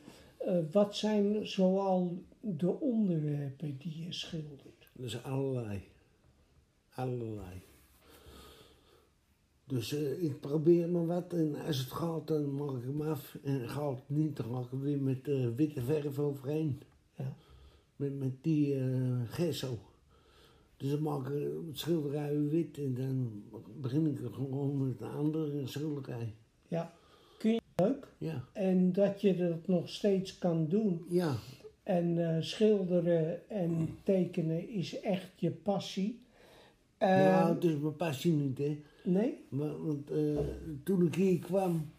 Uh, 0.48 0.58
wat 0.72 0.96
zijn 0.96 1.48
zoal 1.48 2.24
de 2.40 2.80
onderwerpen 2.80 3.78
die 3.78 4.04
je 4.04 4.14
schildert? 4.14 4.90
Dus 4.94 5.24
allerlei. 5.24 5.82
Allerlei. 6.96 7.62
Dus 9.66 9.94
ik 9.94 10.40
probeer 10.40 10.90
maar 10.90 11.06
wat 11.06 11.34
en 11.34 11.56
als 11.56 11.78
het 11.78 11.92
gaat 11.92 12.28
dan 12.28 12.56
maak 12.56 12.78
ik 12.78 12.84
hem 12.84 13.02
af. 13.02 13.38
En 13.44 13.70
gaat 13.70 13.96
het 13.96 14.10
niet, 14.18 14.36
dan 14.36 14.46
ga 14.46 14.60
ik 14.60 14.80
weer 14.80 15.02
met 15.02 15.56
witte 15.56 15.82
verf 15.82 16.20
overheen. 16.20 16.82
Ja. 17.18 17.36
Met, 17.96 18.20
met 18.20 18.44
die 18.44 18.76
gesso. 19.26 19.78
Dus 20.78 20.90
dan 20.90 21.02
maak 21.02 21.28
ik 21.28 21.50
het 21.68 21.78
schilderij 21.78 22.40
wit 22.40 22.78
en 22.78 22.94
dan 22.94 23.44
begin 23.82 24.08
ik 24.08 24.20
gewoon 24.32 24.88
met 24.88 25.02
een 25.02 25.12
andere 25.12 25.68
schilderij. 25.68 26.34
Ja, 26.72 26.94
kun 27.38 27.54
je 27.54 27.62
leuk? 27.76 28.08
Ja. 28.18 28.44
En 28.54 28.94
dat 28.94 29.22
je 29.22 29.36
dat 29.36 29.68
nog 29.68 29.90
steeds 29.90 30.38
kan 30.38 30.68
doen. 30.68 31.06
Ja. 31.10 31.36
En 31.84 32.18
uh, 32.18 32.42
schilderen 32.42 33.50
en 33.50 33.98
tekenen 34.04 34.70
is 34.70 35.00
echt 35.00 35.30
je 35.36 35.52
passie. 35.52 36.22
Uh, 37.00 37.08
ja, 37.08 37.54
het 37.54 37.64
is 37.64 37.78
mijn 37.78 37.96
passie 37.96 38.32
niet, 38.32 38.58
hè. 38.58 38.82
Nee? 39.04 39.46
Maar, 39.50 39.86
want 39.86 40.12
uh, 40.12 40.40
toen 40.84 41.06
ik 41.06 41.16
hier 41.16 41.40
kwam, 41.40 41.92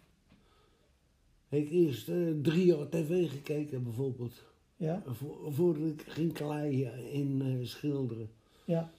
heb 1.47 1.59
ik 1.61 1.69
eerst 1.69 2.05
drie 2.41 2.65
jaar 2.65 2.89
tv 2.89 3.29
gekeken, 3.29 3.83
bijvoorbeeld. 3.83 4.43
Ja. 4.75 5.03
voordat 5.49 5.87
ik 5.87 6.01
ging 6.01 6.33
kleien 6.33 7.11
in 7.11 7.59
schilderen. 7.67 8.29
Ja. 8.65 8.91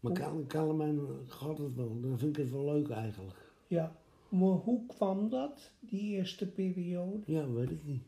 Maar 0.00 0.42
Kallemijn 0.46 1.00
gaat 1.26 1.58
het 1.58 1.74
wel. 1.74 2.00
Dan 2.00 2.18
vind 2.18 2.36
ik 2.36 2.42
het 2.42 2.52
wel 2.52 2.64
leuk 2.64 2.88
eigenlijk. 2.88 3.52
Ja. 3.66 3.99
Maar 4.30 4.48
hoe 4.48 4.86
kwam 4.86 5.28
dat, 5.28 5.70
die 5.80 6.00
eerste 6.00 6.46
periode? 6.46 7.22
Ja, 7.26 7.50
weet 7.50 7.70
ik 7.70 7.84
niet. 7.84 8.02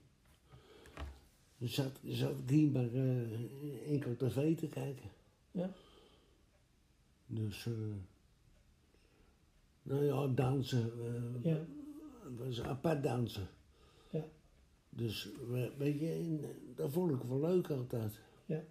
Zat, 1.59 2.01
zat 2.05 2.31
ik 2.31 2.51
hier 2.51 2.71
maar 2.71 2.93
uh, 2.93 3.91
enkel 3.91 4.17
tv 4.17 4.57
te 4.57 4.69
kijken. 4.69 5.11
Ja. 5.51 5.71
Dus, 7.27 7.67
uh, 7.67 7.75
nou 9.83 10.05
ja, 10.05 10.27
dansen. 10.27 10.93
Uh, 10.99 11.53
ja. 11.53 11.65
was 12.39 12.63
apart 12.63 13.03
dansen. 13.03 13.49
Ja. 14.11 14.25
Dus, 14.89 15.29
weet 15.79 16.01
je, 16.01 16.39
dat 16.75 16.91
vond 16.91 17.11
ik 17.11 17.23
wel 17.29 17.41
leuk 17.41 17.71
altijd. 17.71 18.21
Ja 18.47 18.65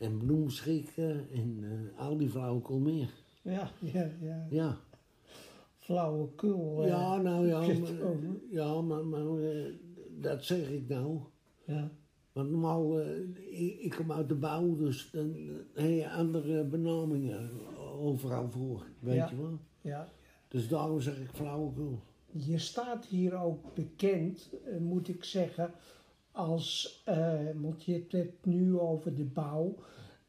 en 0.00 0.18
bloemschikken 0.18 1.30
en 1.30 1.64
al 1.96 2.16
die 2.16 2.28
flauwekul 2.28 2.78
meer. 2.78 3.10
Ja, 3.42 3.70
ja, 3.80 4.10
ja. 4.20 4.46
Ja. 4.50 4.78
Flauwekul. 5.90 6.82
Uh, 6.82 6.88
ja, 6.88 7.16
nou 7.16 7.46
ja, 7.46 7.58
maar, 7.58 8.16
ja, 8.50 8.80
maar, 8.80 9.04
maar 9.04 9.38
uh, 9.38 9.74
dat 10.20 10.44
zeg 10.44 10.70
ik 10.70 10.88
nou. 10.88 11.20
Ja. 11.66 11.90
Want 12.32 12.50
normaal, 12.50 13.00
ik, 13.00 13.78
ik, 13.80 13.90
kom 13.90 14.12
uit 14.12 14.28
de 14.28 14.34
bouw, 14.34 14.76
dus 14.76 15.10
dan 15.10 15.34
heb 15.74 15.90
je 15.90 16.10
andere 16.10 16.64
benamingen 16.64 17.50
overal 17.98 18.50
voor, 18.50 18.86
weet 18.98 19.14
ja. 19.14 19.30
je 19.30 19.36
wel. 19.36 19.58
Ja. 19.80 20.08
Dus 20.48 20.68
daarom 20.68 21.00
zeg 21.00 21.20
ik 21.20 21.30
flauwekul. 21.32 22.00
Je 22.32 22.58
staat 22.58 23.06
hier 23.06 23.34
ook 23.34 23.74
bekend, 23.74 24.50
moet 24.80 25.08
ik 25.08 25.24
zeggen, 25.24 25.70
als, 26.32 27.02
uh, 27.08 27.50
want 27.54 27.84
je 27.84 27.92
hebt 27.92 28.12
het 28.12 28.44
nu 28.44 28.78
over 28.78 29.14
de 29.14 29.24
bouw. 29.24 29.74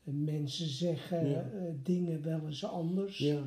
Mensen 0.03 0.67
zeggen 0.67 1.29
ja. 1.29 1.49
uh, 1.53 1.61
dingen 1.83 2.21
wel 2.23 2.45
eens 2.45 2.65
anders. 2.65 3.17
Ja. 3.17 3.41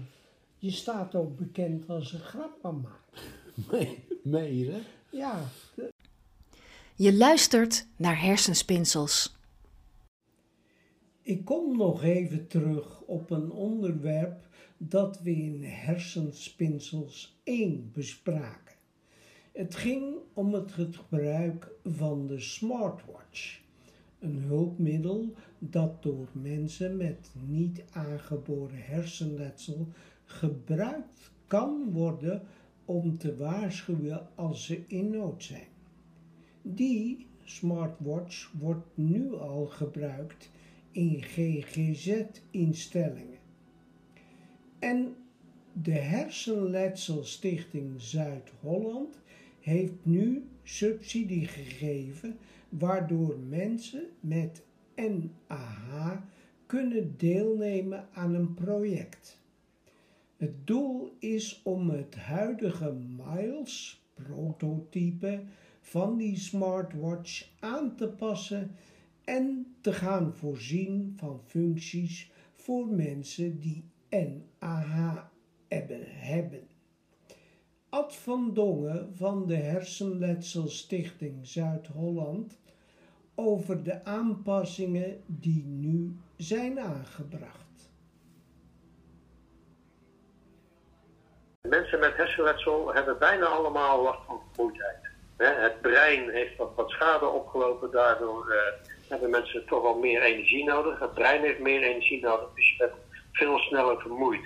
Je 0.64 0.70
staat 0.70 1.14
ook 1.14 1.36
bekend 1.36 1.88
als 1.88 2.12
een 2.12 2.20
grappenmaker. 2.20 3.22
Nee, 3.70 4.04
meen 4.22 4.70
hè? 4.70 4.80
Ja. 5.10 5.42
Je 6.94 7.14
luistert 7.14 7.86
naar 7.96 8.20
hersenspinsels. 8.20 9.36
Ik 11.22 11.44
kom 11.44 11.76
nog 11.76 12.02
even 12.02 12.46
terug 12.46 13.00
op 13.00 13.30
een 13.30 13.50
onderwerp 13.50 14.46
dat 14.76 15.20
we 15.20 15.30
in 15.30 15.62
hersenspinsels 15.62 17.40
1 17.42 17.90
bespraken. 17.92 18.76
Het 19.52 19.74
ging 19.74 20.14
om 20.34 20.54
het 20.54 20.72
gebruik 20.72 21.70
van 21.84 22.26
de 22.26 22.40
smartwatch, 22.40 23.60
een 24.18 24.36
hulpmiddel 24.36 25.34
dat 25.58 26.02
door 26.02 26.28
mensen 26.32 26.96
met 26.96 27.30
niet 27.46 27.84
aangeboren 27.90 28.84
hersenletsel 28.84 29.88
gebruikt 30.24 31.32
kan 31.46 31.92
worden 31.92 32.42
om 32.84 33.18
te 33.18 33.36
waarschuwen 33.36 34.28
als 34.34 34.66
ze 34.66 34.84
in 34.86 35.10
nood 35.10 35.42
zijn. 35.42 35.68
Die 36.62 37.26
smartwatch 37.42 38.52
wordt 38.58 38.86
nu 38.94 39.34
al 39.34 39.66
gebruikt 39.66 40.50
in 40.90 41.22
GGZ-instellingen. 41.22 43.38
En 44.78 45.16
de 45.72 45.92
Hersenletselstichting 45.92 48.00
Zuid-Holland 48.00 49.20
heeft 49.60 49.94
nu 50.02 50.46
subsidie 50.62 51.46
gegeven 51.46 52.36
waardoor 52.68 53.38
mensen 53.38 54.04
met 54.20 54.62
NAH 54.96 56.16
kunnen 56.66 57.14
deelnemen 57.16 58.08
aan 58.12 58.34
een 58.34 58.54
project. 58.54 59.42
Het 60.36 60.66
doel 60.66 61.16
is 61.18 61.60
om 61.64 61.90
het 61.90 62.14
huidige 62.14 62.92
Miles 62.92 64.02
prototype 64.14 65.42
van 65.80 66.16
die 66.16 66.36
smartwatch 66.36 67.48
aan 67.60 67.96
te 67.96 68.08
passen 68.08 68.70
en 69.24 69.74
te 69.80 69.92
gaan 69.92 70.34
voorzien 70.34 71.12
van 71.16 71.40
functies 71.44 72.30
voor 72.52 72.86
mensen 72.86 73.60
die 73.60 73.84
NAH 74.08 75.24
hebben. 76.04 76.66
Ad 77.88 78.16
van 78.16 78.54
Dongen 78.54 79.16
van 79.16 79.46
de 79.46 79.56
Hersenletselstichting 79.56 81.46
Zuid-Holland 81.46 82.58
over 83.34 83.82
de 83.82 84.04
aanpassingen 84.04 85.20
die 85.26 85.64
nu 85.64 86.16
zijn 86.36 86.80
aangebracht. 86.80 87.63
Mensen 91.68 91.98
met 91.98 92.16
hersenletsel 92.16 92.94
hebben 92.94 93.18
bijna 93.18 93.46
allemaal 93.46 94.02
last 94.02 94.18
van 94.26 94.40
vermoeidheid. 94.52 94.96
Het 95.36 95.80
brein 95.80 96.30
heeft 96.30 96.56
wat, 96.56 96.70
wat 96.74 96.90
schade 96.90 97.26
opgelopen, 97.26 97.90
daardoor 97.90 98.46
uh, 98.48 98.56
hebben 99.08 99.30
mensen 99.30 99.66
toch 99.66 99.82
wel 99.82 99.98
meer 99.98 100.22
energie 100.22 100.64
nodig. 100.64 100.98
Het 100.98 101.14
brein 101.14 101.42
heeft 101.42 101.58
meer 101.58 101.82
energie 101.82 102.20
nodig, 102.20 102.48
dus 102.54 102.70
je 102.70 102.76
bent 102.76 102.92
veel 103.32 103.58
sneller 103.58 104.00
vermoeid. 104.00 104.44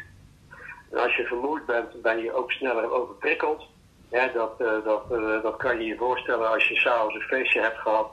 En 0.90 0.98
als 0.98 1.16
je 1.16 1.24
vermoeid 1.24 1.66
bent, 1.66 2.02
ben 2.02 2.18
je 2.18 2.32
ook 2.32 2.50
sneller 2.50 2.90
overprikkeld. 2.90 3.66
dat, 4.10 4.54
uh, 4.58 4.84
dat, 4.84 5.04
uh, 5.12 5.42
dat 5.42 5.56
kan 5.56 5.80
je 5.80 5.84
je 5.84 5.96
voorstellen 5.96 6.50
als 6.50 6.68
je 6.68 6.76
s'avonds 6.76 7.14
een 7.14 7.20
feestje 7.20 7.60
hebt 7.60 7.78
gehad. 7.78 8.10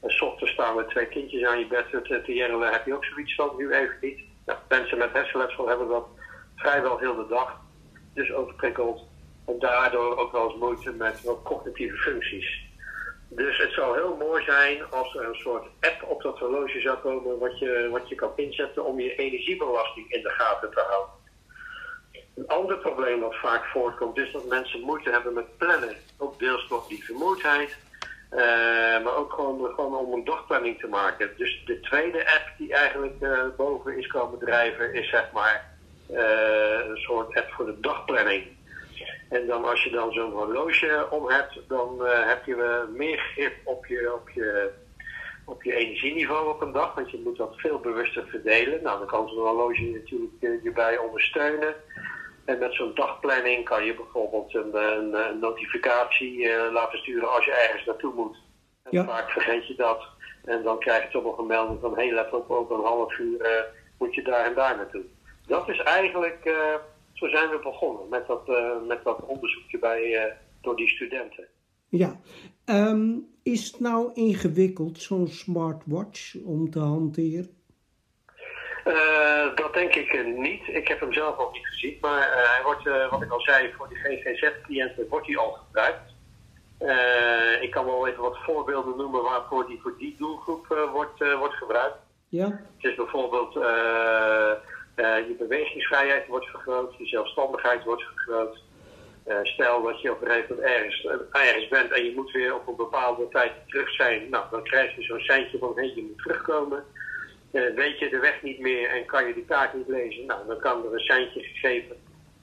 En 0.00 0.10
s 0.10 0.20
ochtends 0.20 0.52
staan 0.52 0.76
met 0.76 0.88
twee 0.88 1.06
kindjes 1.06 1.44
aan 1.44 1.58
je 1.58 1.66
bed 1.66 1.90
te, 1.90 2.00
te 2.02 2.32
heb 2.70 2.86
je 2.86 2.94
ook 2.94 3.04
zoiets 3.04 3.34
van, 3.34 3.56
nu 3.56 3.72
even 3.72 3.96
niet. 4.00 4.20
Mensen 4.68 4.98
met 4.98 5.12
hersenletsel 5.12 5.68
hebben 5.68 5.88
dat 5.88 6.06
vrijwel 6.56 6.98
heel 6.98 7.16
de 7.16 7.26
dag. 7.28 7.62
Dus 8.14 8.32
overprikkeld. 8.32 9.04
En 9.46 9.58
daardoor 9.58 10.16
ook 10.16 10.32
wel 10.32 10.50
eens 10.50 10.60
moeite 10.60 10.92
met 10.92 11.22
wat 11.22 11.42
cognitieve 11.42 11.96
functies. 11.96 12.62
Dus 13.28 13.58
het 13.58 13.72
zou 13.72 13.96
heel 13.96 14.16
mooi 14.16 14.44
zijn 14.44 14.90
als 14.90 15.14
er 15.14 15.28
een 15.28 15.34
soort 15.34 15.66
app 15.80 16.02
op 16.08 16.22
dat 16.22 16.38
horloge 16.38 16.80
zou 16.80 16.98
komen 16.98 17.38
wat 17.38 17.58
je, 17.58 17.88
wat 17.90 18.08
je 18.08 18.14
kan 18.14 18.32
inzetten 18.36 18.84
om 18.84 19.00
je 19.00 19.16
energiebelasting 19.16 20.10
in 20.12 20.22
de 20.22 20.30
gaten 20.30 20.70
te 20.70 20.84
houden. 20.88 21.14
Een 22.34 22.48
ander 22.48 22.78
probleem 22.78 23.20
dat 23.20 23.34
vaak 23.34 23.64
voorkomt 23.64 24.18
is 24.18 24.32
dat 24.32 24.48
mensen 24.48 24.80
moeite 24.80 25.10
hebben 25.10 25.34
met 25.34 25.56
plannen. 25.58 25.96
Ook 26.18 26.38
deels 26.38 26.68
door 26.68 26.84
die 26.88 27.04
vermoeidheid, 27.04 27.76
uh, 28.32 28.38
maar 29.04 29.16
ook 29.16 29.32
gewoon, 29.32 29.74
gewoon 29.74 29.96
om 29.96 30.12
een 30.12 30.24
dagplanning 30.24 30.78
te 30.78 30.86
maken. 30.86 31.30
Dus 31.36 31.62
de 31.64 31.80
tweede 31.80 32.18
app 32.18 32.52
die 32.58 32.74
eigenlijk 32.74 33.14
uh, 33.20 33.44
boven 33.56 33.98
is 33.98 34.06
komen 34.06 34.38
drijven 34.38 34.94
is 34.94 35.08
zeg 35.08 35.32
maar 35.32 35.73
een 36.08 36.96
soort 36.96 37.36
app 37.36 37.52
voor 37.52 37.66
de 37.66 37.80
dagplanning. 37.80 38.44
En 39.28 39.46
dan 39.46 39.64
als 39.64 39.84
je 39.84 39.90
dan 39.90 40.12
zo'n 40.12 40.32
horloge 40.32 41.06
om 41.10 41.28
hebt, 41.28 41.60
dan 41.68 41.98
uh, 42.00 42.28
heb 42.28 42.44
je 42.44 42.86
meer 42.92 43.18
grip 43.18 43.54
op 43.64 43.86
je, 43.86 44.12
op, 44.14 44.30
je, 44.30 44.70
op 45.44 45.62
je 45.62 45.74
energieniveau 45.74 46.48
op 46.48 46.60
een 46.60 46.72
dag. 46.72 46.94
Want 46.94 47.10
je 47.10 47.20
moet 47.24 47.36
dat 47.36 47.56
veel 47.56 47.78
bewuster 47.78 48.26
verdelen. 48.26 48.82
Nou, 48.82 48.98
dan 48.98 49.06
kan 49.06 49.28
zo'n 49.28 49.38
horloge 49.38 49.82
natuurlijk 49.82 50.62
je 50.62 50.72
bij 50.74 50.98
ondersteunen. 50.98 51.74
En 52.44 52.58
met 52.58 52.74
zo'n 52.74 52.94
dagplanning 52.94 53.64
kan 53.64 53.84
je 53.84 53.94
bijvoorbeeld 53.94 54.54
een, 54.54 54.74
een, 54.74 55.14
een 55.14 55.38
notificatie 55.38 56.38
uh, 56.38 56.72
laten 56.72 56.98
sturen 56.98 57.32
als 57.32 57.44
je 57.44 57.52
ergens 57.52 57.84
naartoe 57.84 58.14
moet. 58.14 58.36
En 58.82 58.90
ja. 58.90 59.04
vaak 59.04 59.30
vergeet 59.30 59.66
je 59.66 59.74
dat. 59.74 60.04
En 60.44 60.62
dan 60.62 60.78
krijg 60.78 61.02
je 61.02 61.08
toch 61.10 61.24
nog 61.24 61.38
een 61.38 61.46
melding 61.46 61.80
van, 61.80 61.94
hé, 61.94 62.04
hey, 62.04 62.14
let 62.14 62.32
op, 62.32 62.50
over 62.50 62.76
een 62.76 62.84
half 62.84 63.18
uur 63.18 63.66
moet 63.98 64.14
je 64.14 64.22
daar 64.22 64.44
en 64.44 64.54
daar 64.54 64.76
naartoe. 64.76 65.04
Dat 65.46 65.68
is 65.68 65.78
eigenlijk 65.78 66.48
zo 67.14 67.28
zijn 67.28 67.50
we 67.50 67.58
begonnen 67.62 68.08
met 68.08 68.26
dat, 68.26 68.48
uh, 68.48 68.86
met 68.88 69.04
dat 69.04 69.26
onderzoekje 69.26 69.78
bij, 69.78 70.02
uh, 70.02 70.32
door 70.60 70.76
die 70.76 70.88
studenten. 70.88 71.46
Ja, 71.88 72.16
um, 72.64 73.26
is 73.42 73.66
het 73.66 73.80
nou 73.80 74.10
ingewikkeld, 74.14 74.98
zo'n 74.98 75.28
smartwatch, 75.28 76.34
om 76.44 76.70
te 76.70 76.78
hanteren? 76.78 77.62
Dat 79.54 79.74
denk 79.74 79.94
ik 79.94 80.26
niet. 80.36 80.68
Ik 80.68 80.88
heb 80.88 81.00
hem 81.00 81.12
zelf 81.12 81.38
nog 81.38 81.52
niet 81.52 81.66
gezien, 81.66 81.98
maar 82.00 82.20
hij 82.20 82.62
wordt, 82.64 83.10
wat 83.10 83.22
ik 83.22 83.30
al 83.30 83.40
zei, 83.40 83.72
voor 83.72 83.88
die 83.88 83.98
GGZ-cliënten 83.98 85.08
wordt 85.08 85.26
hij 85.26 85.36
al 85.36 85.52
gebruikt. 85.52 86.14
ik 87.62 87.70
kan 87.70 87.84
wel 87.84 88.08
even 88.08 88.22
wat 88.22 88.38
voorbeelden 88.38 88.96
noemen 88.96 89.22
waarvoor 89.22 89.66
die 89.66 89.80
voor 89.80 89.94
die 89.98 90.14
doelgroep 90.18 90.66
wordt, 90.92 91.36
wordt 91.38 91.54
gebruikt. 91.54 91.96
Ja. 92.28 92.46
Het 92.46 92.90
is 92.90 92.94
bijvoorbeeld 92.94 93.54
uh, 94.96 95.28
je 95.28 95.34
bewegingsvrijheid 95.38 96.26
wordt 96.26 96.46
vergroot, 96.46 96.96
je 96.98 97.06
zelfstandigheid 97.06 97.84
wordt 97.84 98.02
vergroot. 98.02 98.62
Uh, 99.26 99.36
stel 99.42 99.82
dat 99.82 100.00
je 100.00 100.10
op 100.10 100.20
een 100.22 100.26
gegeven 100.26 100.54
moment 100.54 100.74
ergens, 100.74 101.06
ergens 101.32 101.68
bent 101.68 101.92
en 101.92 102.04
je 102.04 102.14
moet 102.14 102.30
weer 102.30 102.54
op 102.54 102.68
een 102.68 102.76
bepaalde 102.76 103.28
tijd 103.28 103.52
terug 103.66 103.90
zijn. 103.90 104.30
Nou, 104.30 104.44
dan 104.50 104.62
krijg 104.62 104.96
je 104.96 105.02
zo'n 105.02 105.20
seintje 105.20 105.58
van 105.58 105.72
hé, 105.74 105.82
je 105.82 106.06
moet 106.08 106.18
terugkomen. 106.18 106.84
Weet 107.50 107.98
je 107.98 108.08
de 108.10 108.18
weg 108.18 108.42
niet 108.42 108.58
meer 108.58 108.88
en 108.90 109.04
kan 109.04 109.26
je 109.26 109.34
die 109.34 109.44
kaart 109.44 109.74
niet 109.74 109.88
lezen? 109.88 110.26
Nou, 110.26 110.46
dan 110.46 110.58
kan 110.58 110.86
er 110.86 110.92
een 110.92 110.98
seintje 110.98 111.42
gegeven 111.42 111.96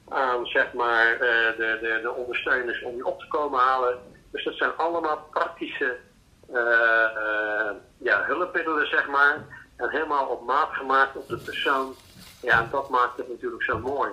aan 0.10 0.46
zeg 0.46 0.74
maar, 0.74 1.18
de, 1.58 1.78
de, 1.82 2.00
de 2.02 2.12
ondersteuners 2.12 2.84
om 2.84 2.96
je 2.96 3.06
op 3.06 3.20
te 3.20 3.28
komen 3.28 3.60
halen. 3.60 4.00
Dus 4.32 4.44
dat 4.44 4.56
zijn 4.56 4.76
allemaal 4.76 5.28
praktische 5.32 5.98
ja, 7.98 8.24
hulpmiddelen, 8.26 8.88
zeg 8.88 9.08
maar. 9.08 9.46
En 9.78 9.90
helemaal 9.90 10.26
op 10.26 10.46
maat 10.46 10.70
gemaakt 10.72 11.16
op 11.16 11.28
de 11.28 11.38
persoon 11.38 11.96
ja, 12.42 12.60
en 12.60 12.68
dat 12.72 12.90
maakt 12.90 13.18
het 13.18 13.30
natuurlijk 13.30 13.64
zo 13.64 13.80
mooi. 13.80 14.12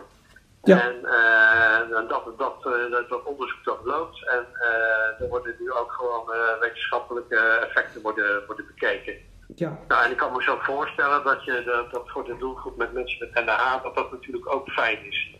Ja. 0.63 0.83
En 0.83 0.97
uh, 1.03 2.09
dat, 2.09 2.39
dat, 2.39 2.65
uh, 2.67 3.09
dat, 3.09 3.23
onderzoek 3.23 3.65
dat 3.65 3.81
loopt 3.85 4.27
en 4.27 4.47
uh, 4.55 5.21
er 5.21 5.29
worden 5.29 5.55
nu 5.59 5.73
ook 5.73 5.93
gewoon 5.93 6.31
wetenschappelijke 6.61 7.37
effecten 7.37 8.03
worden, 8.03 8.47
worden 8.47 8.67
bekeken. 8.67 9.15
Ja. 9.55 9.79
Nou, 9.89 10.05
en 10.05 10.11
ik 10.11 10.17
kan 10.17 10.33
me 10.33 10.43
zo 10.43 10.59
voorstellen 10.61 11.25
dat, 11.25 11.45
je, 11.45 11.63
dat, 11.65 11.91
dat 11.91 12.11
voor 12.11 12.25
de 12.25 12.37
doelgroep 12.39 12.77
met 12.77 12.93
mensen 12.93 13.19
met 13.19 13.45
NDH, 13.45 13.83
dat 13.83 13.95
dat 13.95 14.11
natuurlijk 14.11 14.55
ook 14.55 14.69
fijn 14.69 15.05
is. 15.05 15.37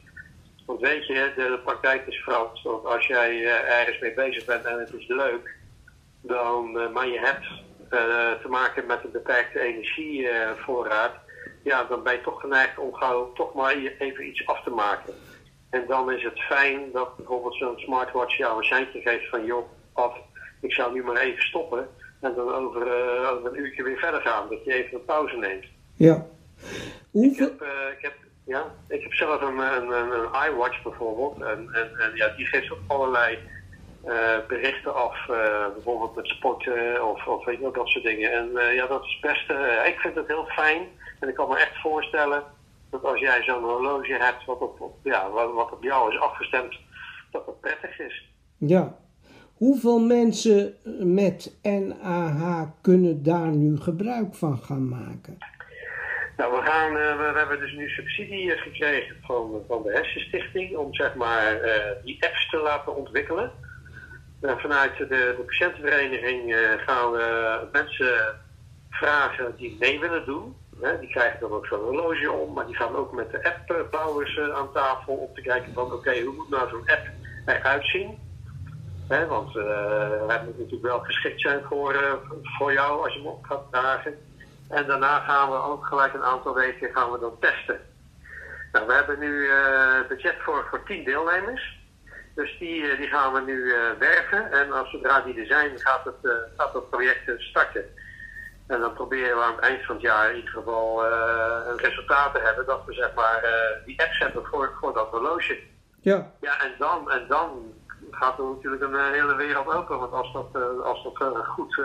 Want 0.67 0.81
weet 0.81 1.07
je, 1.07 1.33
de, 1.37 1.61
praktijk 1.65 2.07
is 2.07 2.23
Frans. 2.23 2.63
Want 2.63 2.85
als 2.85 3.07
jij 3.07 3.47
ergens 3.67 3.99
mee 3.99 4.15
bezig 4.15 4.45
bent 4.45 4.65
en 4.65 4.79
het 4.79 4.93
is 4.93 5.07
leuk, 5.07 5.57
dan, 6.21 6.93
maar 6.93 7.07
je 7.07 7.19
hebt 7.19 7.47
te 8.43 8.49
maken 8.49 8.87
met 8.87 9.05
een 9.05 9.11
beperkte 9.11 9.61
energievoorraad 9.61 11.13
ja, 11.63 11.85
dan 11.85 12.03
ben 12.03 12.13
je 12.13 12.21
toch 12.21 12.41
geneigd 12.41 12.79
om 12.79 12.95
gauw 12.95 13.33
toch 13.33 13.55
maar 13.55 13.75
even 13.99 14.27
iets 14.27 14.47
af 14.47 14.63
te 14.63 14.71
maken. 14.71 15.15
En 15.71 15.85
dan 15.89 16.13
is 16.13 16.23
het 16.23 16.41
fijn 16.41 16.93
dat 16.93 17.17
bijvoorbeeld 17.17 17.57
zo'n 17.57 17.79
smartwatch 17.79 18.37
jou 18.37 18.59
een 18.59 18.65
seintje 18.65 19.01
geeft 19.01 19.29
van 19.29 19.45
joh, 19.45 19.69
af, 19.93 20.17
ik 20.61 20.73
zou 20.73 20.93
nu 20.93 21.05
maar 21.05 21.17
even 21.17 21.43
stoppen 21.43 21.89
en 22.21 22.35
dan 22.35 22.55
over, 22.55 22.87
uh, 22.87 23.31
over 23.31 23.51
een 23.51 23.59
uurtje 23.59 23.83
weer 23.83 23.99
verder 23.99 24.21
gaan, 24.21 24.49
dat 24.49 24.65
je 24.65 24.73
even 24.73 24.99
een 24.99 25.05
pauze 25.05 25.37
neemt. 25.37 25.65
Ja. 25.97 26.27
Hoeveel... 27.11 27.47
Ik, 27.47 27.59
heb, 27.59 27.63
uh, 27.63 27.93
ik, 27.97 28.03
heb, 28.03 28.15
ja, 28.45 28.65
ik 28.89 29.03
heb 29.03 29.13
zelf 29.13 29.41
een, 29.41 29.59
een, 29.59 29.91
een, 29.91 30.11
een 30.11 30.51
iWatch 30.51 30.83
bijvoorbeeld 30.83 31.41
en, 31.41 31.69
en, 31.73 31.99
en 31.99 32.11
ja, 32.15 32.29
die 32.37 32.47
geeft 32.47 32.73
ook 32.73 32.79
allerlei 32.87 33.39
uh, 34.07 34.37
berichten 34.49 34.95
af, 34.95 35.27
bijvoorbeeld 35.75 36.15
met 36.15 36.27
sporten 36.27 37.09
of, 37.09 37.27
of 37.27 37.45
weet 37.45 37.59
je 37.59 37.71
dat 37.73 37.89
soort 37.89 38.05
dingen. 38.05 38.33
En 38.33 38.75
ja, 38.75 38.87
dat 38.87 39.05
is 39.05 39.19
best, 39.21 39.51
ik 39.87 39.99
vind 39.99 40.15
het 40.15 40.27
heel 40.27 40.47
fijn 40.47 40.89
en 41.21 41.29
ik 41.29 41.35
kan 41.35 41.49
me 41.49 41.59
echt 41.59 41.81
voorstellen 41.81 42.43
dat 42.91 43.05
als 43.05 43.21
jij 43.21 43.43
zo'n 43.43 43.63
horloge 43.63 44.13
hebt 44.13 44.45
wat 44.45 44.61
op, 44.61 44.97
ja, 45.03 45.31
wat, 45.31 45.73
op 45.73 45.83
jou 45.83 46.13
is 46.13 46.21
afgestemd, 46.21 46.77
dat 47.31 47.47
het 47.47 47.61
prettig 47.61 47.99
is. 47.99 48.31
Ja. 48.57 48.97
Hoeveel 49.55 49.99
mensen 49.99 50.75
met 51.01 51.59
NAH 51.63 52.63
kunnen 52.81 53.23
daar 53.23 53.51
nu 53.51 53.77
gebruik 53.77 54.35
van 54.35 54.59
gaan 54.59 54.89
maken? 54.89 55.39
Nou, 56.37 56.57
we, 56.57 56.63
gaan, 56.63 56.93
uh, 56.93 57.17
we, 57.17 57.39
hebben 57.39 57.59
dus 57.59 57.73
nu 57.73 57.89
subsidie 57.89 58.51
gekregen 58.51 59.17
van, 59.23 59.63
van 59.69 59.83
de 59.83 59.93
Hersenstichting 59.93 60.77
om 60.77 60.95
zeg 60.95 61.15
maar 61.15 61.65
uh, 61.65 61.75
die 62.05 62.25
apps 62.25 62.51
te 62.51 62.57
laten 62.57 62.97
ontwikkelen. 62.97 63.53
Uh, 64.41 64.57
vanuit 64.57 64.97
de, 64.97 65.07
de 65.07 65.45
patiëntenvereniging 65.47 66.57
gaan 66.87 67.11
we 67.11 67.69
mensen 67.73 68.41
vragen 68.91 69.55
die 69.57 69.77
mee 69.79 70.01
willen 70.01 70.25
doen 70.25 70.57
die 70.81 71.09
krijgen 71.09 71.41
dan 71.41 71.51
ook 71.51 71.67
zo'n 71.67 71.81
horloge 71.81 72.33
om, 72.33 72.53
maar 72.53 72.67
die 72.67 72.77
gaan 72.77 72.97
ook 72.97 73.13
met 73.13 73.31
de 73.31 73.55
appbouwers 73.69 74.37
uh, 74.37 74.49
aan 74.49 74.73
tafel 74.73 75.15
om 75.15 75.35
te 75.35 75.41
kijken 75.41 75.73
van 75.73 75.93
oké, 75.93 76.21
hoe 76.21 76.35
moet 76.35 76.49
nou 76.49 76.69
zo'n 76.69 76.91
app 76.91 77.07
eruit 77.47 77.87
zien? 77.87 78.19
Hè, 79.09 79.27
want 79.27 79.57
uh, 79.57 80.27
hij 80.27 80.43
moet 80.45 80.59
natuurlijk 80.59 80.83
wel 80.83 81.01
geschikt 81.01 81.41
zijn 81.41 81.63
voor, 81.69 81.95
uh, 81.95 82.13
voor 82.59 82.73
jou 82.73 83.03
als 83.03 83.13
je 83.13 83.19
hem 83.19 83.29
op 83.29 83.45
gaat 83.45 83.63
dragen. 83.71 84.15
En 84.69 84.87
daarna 84.87 85.21
gaan 85.21 85.51
we 85.51 85.57
ook 85.57 85.87
gelijk 85.87 86.15
een 86.15 86.23
aantal 86.23 86.55
weken 86.55 86.93
gaan 86.93 87.13
we 87.13 87.19
dan 87.19 87.39
testen. 87.41 87.81
Nou, 88.73 88.87
we 88.87 88.93
hebben 88.93 89.19
nu 89.19 89.49
budget 90.09 90.37
voor, 90.39 90.67
voor 90.71 90.83
10 90.85 91.05
deelnemers. 91.05 91.79
Dus 92.35 92.59
die, 92.59 92.97
die 92.97 93.09
gaan 93.09 93.33
we 93.33 93.41
nu 93.41 93.73
werven. 93.99 94.53
En 94.53 94.73
als 94.73 94.91
zodra 94.91 95.21
die 95.21 95.41
er 95.41 95.47
zijn, 95.47 95.79
gaat 95.79 96.05
het, 96.05 96.49
gaat 96.57 96.73
het 96.73 96.91
project 96.91 97.33
starten. 97.37 97.85
En 98.69 98.81
dan 98.81 98.93
proberen 98.93 99.37
we 99.37 99.43
aan 99.43 99.55
het 99.55 99.65
eind 99.65 99.85
van 99.85 99.95
het 99.95 100.05
jaar 100.05 100.31
in 100.31 100.37
ieder 100.37 100.51
geval 100.51 101.05
uh, 101.05 101.57
een 101.69 101.79
resultaat 101.79 102.35
te 102.35 102.41
hebben 102.41 102.67
dat 102.67 102.85
we 102.87 102.93
zeg 102.93 103.15
maar 103.15 103.41
uh, 103.45 103.87
die 103.87 104.01
app 104.01 104.13
zetten 104.13 104.45
voor, 104.45 104.73
voor 104.81 104.95
dat 104.95 105.09
horloge. 105.09 105.59
Ja. 106.01 106.33
Ja, 106.41 106.61
en 106.61 106.73
dan, 106.79 107.11
en 107.11 107.25
dan 107.29 107.51
gaat 108.11 108.39
er 108.39 108.45
natuurlijk 108.45 108.83
een 108.83 109.13
hele 109.13 109.35
wereld 109.35 109.67
open. 109.67 109.99
Want 109.99 110.13
als 110.13 110.33
dat, 110.33 110.83
als 110.83 111.03
dat 111.03 111.47
goed 111.47 111.81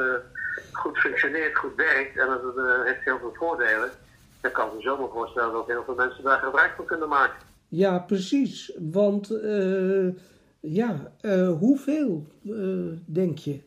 goed 0.71 0.97
functioneert, 0.97 1.57
goed 1.57 1.75
werkt 1.75 2.17
en 2.17 2.31
het 2.31 2.41
uh, 2.55 2.83
heeft 2.83 3.03
heel 3.03 3.19
veel 3.19 3.33
voordelen, 3.33 3.89
dan 4.41 4.51
kan 4.51 4.67
ik 4.67 4.73
me 4.73 4.81
zo 4.81 4.97
maar 4.97 5.09
voorstellen 5.09 5.53
dat 5.53 5.67
heel 5.67 5.83
veel 5.83 5.95
mensen 5.95 6.23
daar 6.23 6.39
gebruik 6.39 6.73
van 6.75 6.85
kunnen 6.85 7.09
maken. 7.09 7.39
Ja, 7.67 7.99
precies. 7.99 8.77
Want 8.79 9.31
uh, 9.31 10.13
ja, 10.59 11.11
uh, 11.21 11.57
hoeveel 11.57 12.27
denk 13.05 13.37
je? 13.37 13.61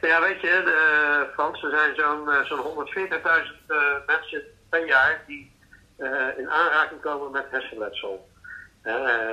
Ja, 0.00 0.20
weet 0.20 0.40
je, 0.40 0.62
de, 0.64 1.26
Frans, 1.32 1.62
er 1.62 1.70
zijn 1.70 1.94
zo'n 1.94 2.28
zo'n 2.44 2.86
140.000 2.86 4.06
mensen 4.06 4.42
per 4.68 4.86
jaar 4.86 5.22
die 5.26 5.56
in 6.36 6.50
aanraking 6.50 7.00
komen 7.00 7.30
met 7.30 7.46
hersenletsel. 7.50 8.28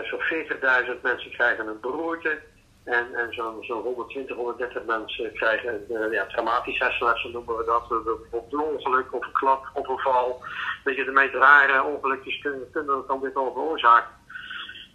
zo'n 0.03 0.21
40.000 0.21 1.01
mensen 1.01 1.31
krijgen 1.31 1.67
een 1.67 1.79
beroerte. 1.79 2.39
En, 2.85 3.15
en 3.15 3.33
zo'n 3.33 3.63
zo 3.63 3.81
120, 3.81 4.35
130 4.35 4.83
mensen 4.85 5.33
krijgen 5.33 5.85
uh, 5.89 6.11
ja, 6.11 6.25
traumatisch 6.25 6.79
hersenletsel 6.79 7.29
noemen 7.29 7.57
we 7.57 7.65
dat. 7.65 7.87
Bijvoorbeeld 7.87 8.53
een 8.53 8.59
ongeluk 8.59 9.13
of 9.13 9.25
een 9.25 9.31
klap 9.31 9.69
of 9.73 9.87
een 9.87 9.99
val. 9.99 10.43
Dat 10.83 10.95
je 10.95 11.03
de 11.03 11.11
meest 11.11 11.33
rare 11.33 11.83
ongelukjes 11.83 12.41
kunnen, 12.41 12.71
kunnen 12.71 13.05
kan 13.05 13.21
dit 13.21 13.35
al 13.35 13.53
veroorzaken. 13.53 14.13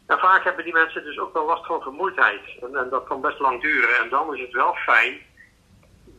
En 0.06 0.18
vaak 0.18 0.44
hebben 0.44 0.64
die 0.64 0.72
mensen 0.72 1.04
dus 1.04 1.18
ook 1.18 1.32
wel 1.32 1.46
last 1.46 1.66
van 1.66 1.82
vermoeidheid. 1.82 2.40
En, 2.60 2.76
en 2.76 2.88
dat 2.88 3.04
kan 3.04 3.20
best 3.20 3.38
lang 3.38 3.60
duren. 3.60 3.98
En 4.02 4.08
dan 4.08 4.34
is 4.34 4.40
het 4.40 4.52
wel 4.52 4.74
fijn 4.74 5.20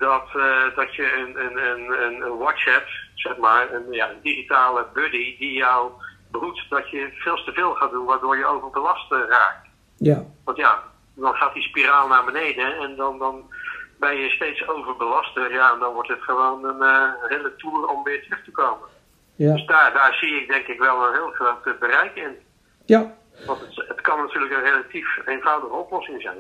dat, 0.02 0.28
uh, 0.36 0.76
dat 0.76 0.96
je 0.96 1.06
een, 1.14 1.46
een, 1.46 1.58
een, 1.58 2.22
een 2.22 2.38
watch 2.38 2.66
hebt, 2.66 2.92
zeg 3.16 3.38
maar, 3.38 3.74
een, 3.74 3.92
ja, 3.92 4.10
een 4.10 4.22
digitale 4.22 4.86
buddy 4.94 5.38
die 5.38 5.54
jou 5.54 5.92
behoedt 6.32 6.70
dat 6.70 6.90
je 6.90 7.10
veel 7.14 7.44
te 7.44 7.52
veel 7.54 7.74
gaat 7.74 7.92
doen, 7.92 8.06
waardoor 8.06 8.38
je 8.38 8.46
overbelast 8.46 9.12
raakt. 9.12 9.68
Ja. 9.98 10.24
Want 10.44 10.58
ja, 10.58 10.84
dan 11.16 11.36
gaat 11.36 11.54
die 11.54 11.64
spiraal 11.64 12.08
naar 12.08 12.26
beneden 12.26 12.78
en 12.78 12.96
dan, 12.96 13.20
dan 13.20 13.52
ben 14.00 14.16
je 14.16 14.30
steeds 14.30 14.68
overbelast. 14.68 15.36
Ja, 15.36 15.74
en 15.74 15.80
dan 15.80 15.94
wordt 15.94 16.10
het 16.10 16.22
gewoon 16.22 16.66
een 16.66 16.82
uh, 16.82 17.12
hele 17.28 17.56
tour 17.56 17.88
om 17.88 18.04
weer 18.04 18.24
terug 18.24 18.44
te 18.44 18.52
komen. 18.52 18.88
Ja. 19.36 19.54
Dus 19.54 19.66
daar, 19.66 19.94
daar 19.94 20.14
zie 20.14 20.42
ik 20.42 20.48
denk 20.48 20.68
ik 20.68 20.80
wel 20.80 21.08
een 21.08 21.14
heel 21.14 21.32
groot 21.32 21.80
bereik 21.80 22.16
in. 22.16 22.38
Ja. 22.86 23.16
Want 23.46 23.60
het, 23.60 23.88
het 23.88 24.02
kan 24.02 24.20
natuurlijk 24.20 24.54
een 24.54 24.64
relatief 24.72 25.08
eenvoudige 25.26 25.74
oplossing 25.74 26.22
zijn. 26.22 26.38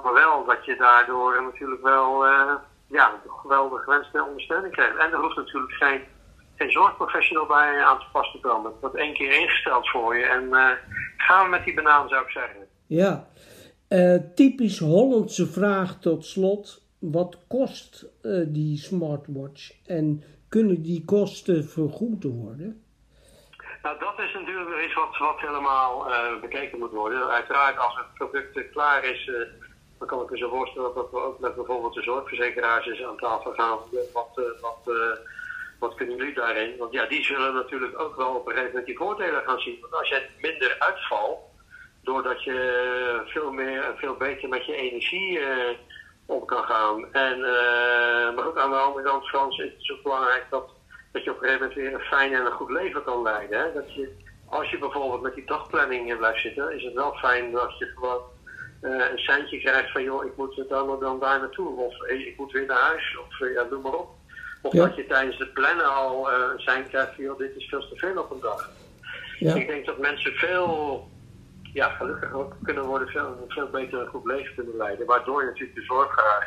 Maar 0.00 0.12
wel 0.12 0.44
dat 0.44 0.64
je 0.64 0.76
daardoor 0.76 1.42
natuurlijk 1.42 1.82
wel, 1.82 2.26
uh, 2.26 2.54
ja, 2.86 3.20
wel 3.42 3.68
de 3.68 3.78
gewenste 3.78 4.24
ondersteuning 4.24 4.72
krijgt. 4.72 4.96
En 4.96 5.12
er 5.12 5.18
hoeft 5.18 5.36
natuurlijk 5.36 5.72
geen, 5.72 6.00
geen 6.56 6.70
zorgprofessional 6.70 7.46
bij 7.46 7.84
aan 7.84 7.98
te 7.98 8.04
pas 8.12 8.32
te 8.32 8.40
komen. 8.40 8.70
Het 8.70 8.80
wordt 8.80 8.96
één 8.96 9.14
keer 9.14 9.40
ingesteld 9.40 9.88
voor 9.88 10.16
je 10.16 10.24
en 10.24 10.44
uh, 10.44 10.70
gaan 11.16 11.44
we 11.44 11.50
met 11.50 11.64
die 11.64 11.74
banaan 11.74 12.08
zou 12.08 12.22
ik 12.24 12.30
zeggen. 12.30 12.68
Ja, 12.86 13.26
uh, 13.88 14.16
typisch 14.34 14.78
Hollandse 14.78 15.46
vraag 15.46 15.98
tot 16.00 16.24
slot. 16.24 16.80
Wat 16.98 17.38
kost 17.48 18.06
die 18.46 18.78
smartwatch 18.78 19.72
en 19.86 20.22
kunnen 20.48 20.82
die 20.82 21.04
kosten 21.04 21.64
vergoed 21.64 22.24
worden? 22.24 22.84
Nou, 23.82 23.98
dat 23.98 24.18
is 24.18 24.32
natuurlijk 24.32 24.84
iets 24.84 24.94
wat, 24.94 25.18
wat 25.18 25.40
helemaal 25.40 26.10
uh, 26.10 26.40
bekeken 26.40 26.78
moet 26.78 26.90
worden. 26.90 27.28
Uiteraard, 27.28 27.78
als 27.78 27.96
het 27.96 28.14
product 28.14 28.70
klaar 28.70 29.04
is, 29.04 29.30
dan 30.02 30.10
kan 30.10 30.22
ik 30.22 30.30
me 30.30 30.36
zo 30.36 30.48
voorstellen 30.48 30.94
dat 30.94 31.10
we 31.10 31.20
ook 31.20 31.38
met 31.38 31.54
bijvoorbeeld 31.54 31.94
de 31.94 32.02
zorgverzekeraars 32.02 33.02
aan 33.02 33.16
tafel 33.16 33.52
gaan. 33.52 33.78
Wat, 34.12 34.40
wat, 34.60 34.94
wat 35.78 35.94
kunnen 35.94 36.16
jullie 36.16 36.34
daarin? 36.34 36.76
Want 36.76 36.92
ja, 36.92 37.06
die 37.06 37.24
zullen 37.24 37.54
natuurlijk 37.54 38.00
ook 38.00 38.16
wel 38.16 38.34
op 38.34 38.46
een 38.46 38.52
gegeven 38.52 38.68
moment 38.68 38.86
die 38.86 38.96
voordelen 38.96 39.42
gaan 39.42 39.60
zien. 39.60 39.78
Want 39.80 39.94
als 39.94 40.08
jij 40.08 40.30
minder 40.40 40.76
uitvalt, 40.78 41.38
doordat 42.02 42.44
je 42.44 43.22
veel 43.26 43.52
meer 43.52 43.84
en 43.84 43.96
veel 43.96 44.14
beter 44.14 44.48
met 44.48 44.66
je 44.66 44.74
energie 44.74 45.38
uh, 45.38 45.46
om 46.26 46.44
kan 46.44 46.64
gaan. 46.64 47.12
En, 47.12 47.40
maar 48.34 48.46
ook 48.46 48.58
aan 48.58 48.70
de 48.70 48.76
andere 48.76 49.04
kant, 49.04 49.28
Frans, 49.28 49.58
is 49.58 49.72
het 49.72 49.84
zo 49.84 49.96
belangrijk 50.02 50.46
dat, 50.50 50.70
dat 51.12 51.24
je 51.24 51.30
op 51.30 51.36
een 51.36 51.48
gegeven 51.48 51.66
moment 51.66 51.78
weer 51.78 51.94
een 51.94 52.06
fijn 52.16 52.34
en 52.34 52.46
een 52.46 52.52
goed 52.52 52.70
leven 52.70 53.04
kan 53.04 53.22
leiden. 53.22 53.60
Hè? 53.60 53.72
Dat 53.72 53.94
je, 53.94 54.16
als 54.48 54.70
je 54.70 54.78
bijvoorbeeld 54.78 55.22
met 55.22 55.34
die 55.34 55.46
dagplanning 55.46 56.16
blijft 56.16 56.40
zitten, 56.40 56.74
is 56.74 56.84
het 56.84 56.94
wel 56.94 57.12
fijn 57.12 57.52
dat 57.52 57.78
je 57.78 57.86
gewoon 57.86 58.22
een 58.82 59.18
seintje 59.18 59.60
krijgt 59.60 59.92
van 59.92 60.02
joh, 60.02 60.24
ik 60.24 60.36
moet 60.36 60.64
dan, 60.68 61.00
dan 61.00 61.20
daar 61.20 61.38
naartoe. 61.38 61.76
Of 61.76 61.98
hey, 61.98 62.18
ik 62.18 62.38
moet 62.38 62.52
weer 62.52 62.66
naar 62.66 62.80
huis. 62.80 63.18
Of 63.18 63.38
ja, 63.38 63.66
noem 63.70 63.82
maar 63.82 63.94
op. 63.94 64.08
Of 64.62 64.72
ja. 64.72 64.86
dat 64.86 64.96
je 64.96 65.06
tijdens 65.06 65.38
het 65.38 65.52
plannen 65.52 65.94
al 65.94 66.32
een 66.32 66.60
sein 66.60 66.88
krijgt 66.88 67.14
van 67.14 67.24
joh, 67.24 67.38
dit 67.38 67.56
is 67.56 67.68
veel 67.68 67.88
te 67.88 67.96
veel 67.96 68.18
op 68.18 68.30
een 68.30 68.40
dag. 68.40 68.70
Ja. 69.38 69.54
Ik 69.54 69.66
denk 69.66 69.86
dat 69.86 69.98
mensen 69.98 70.32
veel 70.32 71.08
ja, 71.72 71.88
gelukkig 71.88 72.32
ook 72.32 72.54
kunnen 72.62 72.84
worden 72.84 73.08
veel, 73.08 73.44
veel 73.48 73.68
beter 73.70 74.00
een 74.00 74.06
goed 74.06 74.26
leven 74.26 74.54
kunnen 74.54 74.76
leiden. 74.76 75.06
Waardoor 75.06 75.40
je 75.40 75.46
natuurlijk 75.46 75.78
de 75.78 75.84
zorgvraag 75.84 76.44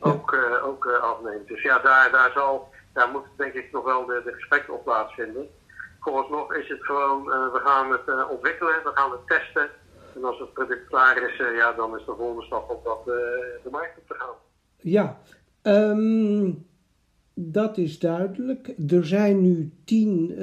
ook, 0.00 0.32
uh, 0.32 0.66
ook 0.66 0.84
uh, 0.84 0.96
afneemt. 0.96 1.48
Dus 1.48 1.62
ja, 1.62 1.78
daar, 1.78 2.10
daar, 2.10 2.30
zal, 2.34 2.72
daar 2.92 3.08
moet 3.08 3.26
denk 3.36 3.54
ik 3.54 3.72
nog 3.72 3.84
wel 3.84 4.06
de, 4.06 4.22
de 4.24 4.32
gesprekken 4.32 4.74
op 4.74 4.84
plaatsvinden. 4.84 5.48
Vooralsnog 6.00 6.54
is 6.54 6.68
het 6.68 6.84
gewoon, 6.84 7.28
uh, 7.28 7.52
we 7.52 7.60
gaan 7.64 7.92
het 7.92 8.28
ontwikkelen, 8.28 8.74
we 8.84 8.90
gaan 8.94 9.10
het 9.10 9.26
testen. 9.26 9.70
En 10.14 10.24
als 10.24 10.38
het 10.38 10.52
product 10.52 10.88
klaar 10.88 11.30
is, 11.30 11.36
ja, 11.36 11.72
dan 11.72 11.98
is 11.98 12.04
de 12.04 12.14
volgende 12.16 12.42
stap 12.42 12.70
om 12.70 12.80
dat 12.84 13.04
de 13.04 13.68
markt 13.70 13.98
op 13.98 14.06
te 14.06 14.14
gaan. 14.14 14.34
Ja, 14.76 15.20
um, 15.62 16.66
dat 17.34 17.76
is 17.78 17.98
duidelijk. 17.98 18.68
Er 18.90 19.06
zijn 19.06 19.42
nu 19.42 19.72
tien 19.84 20.34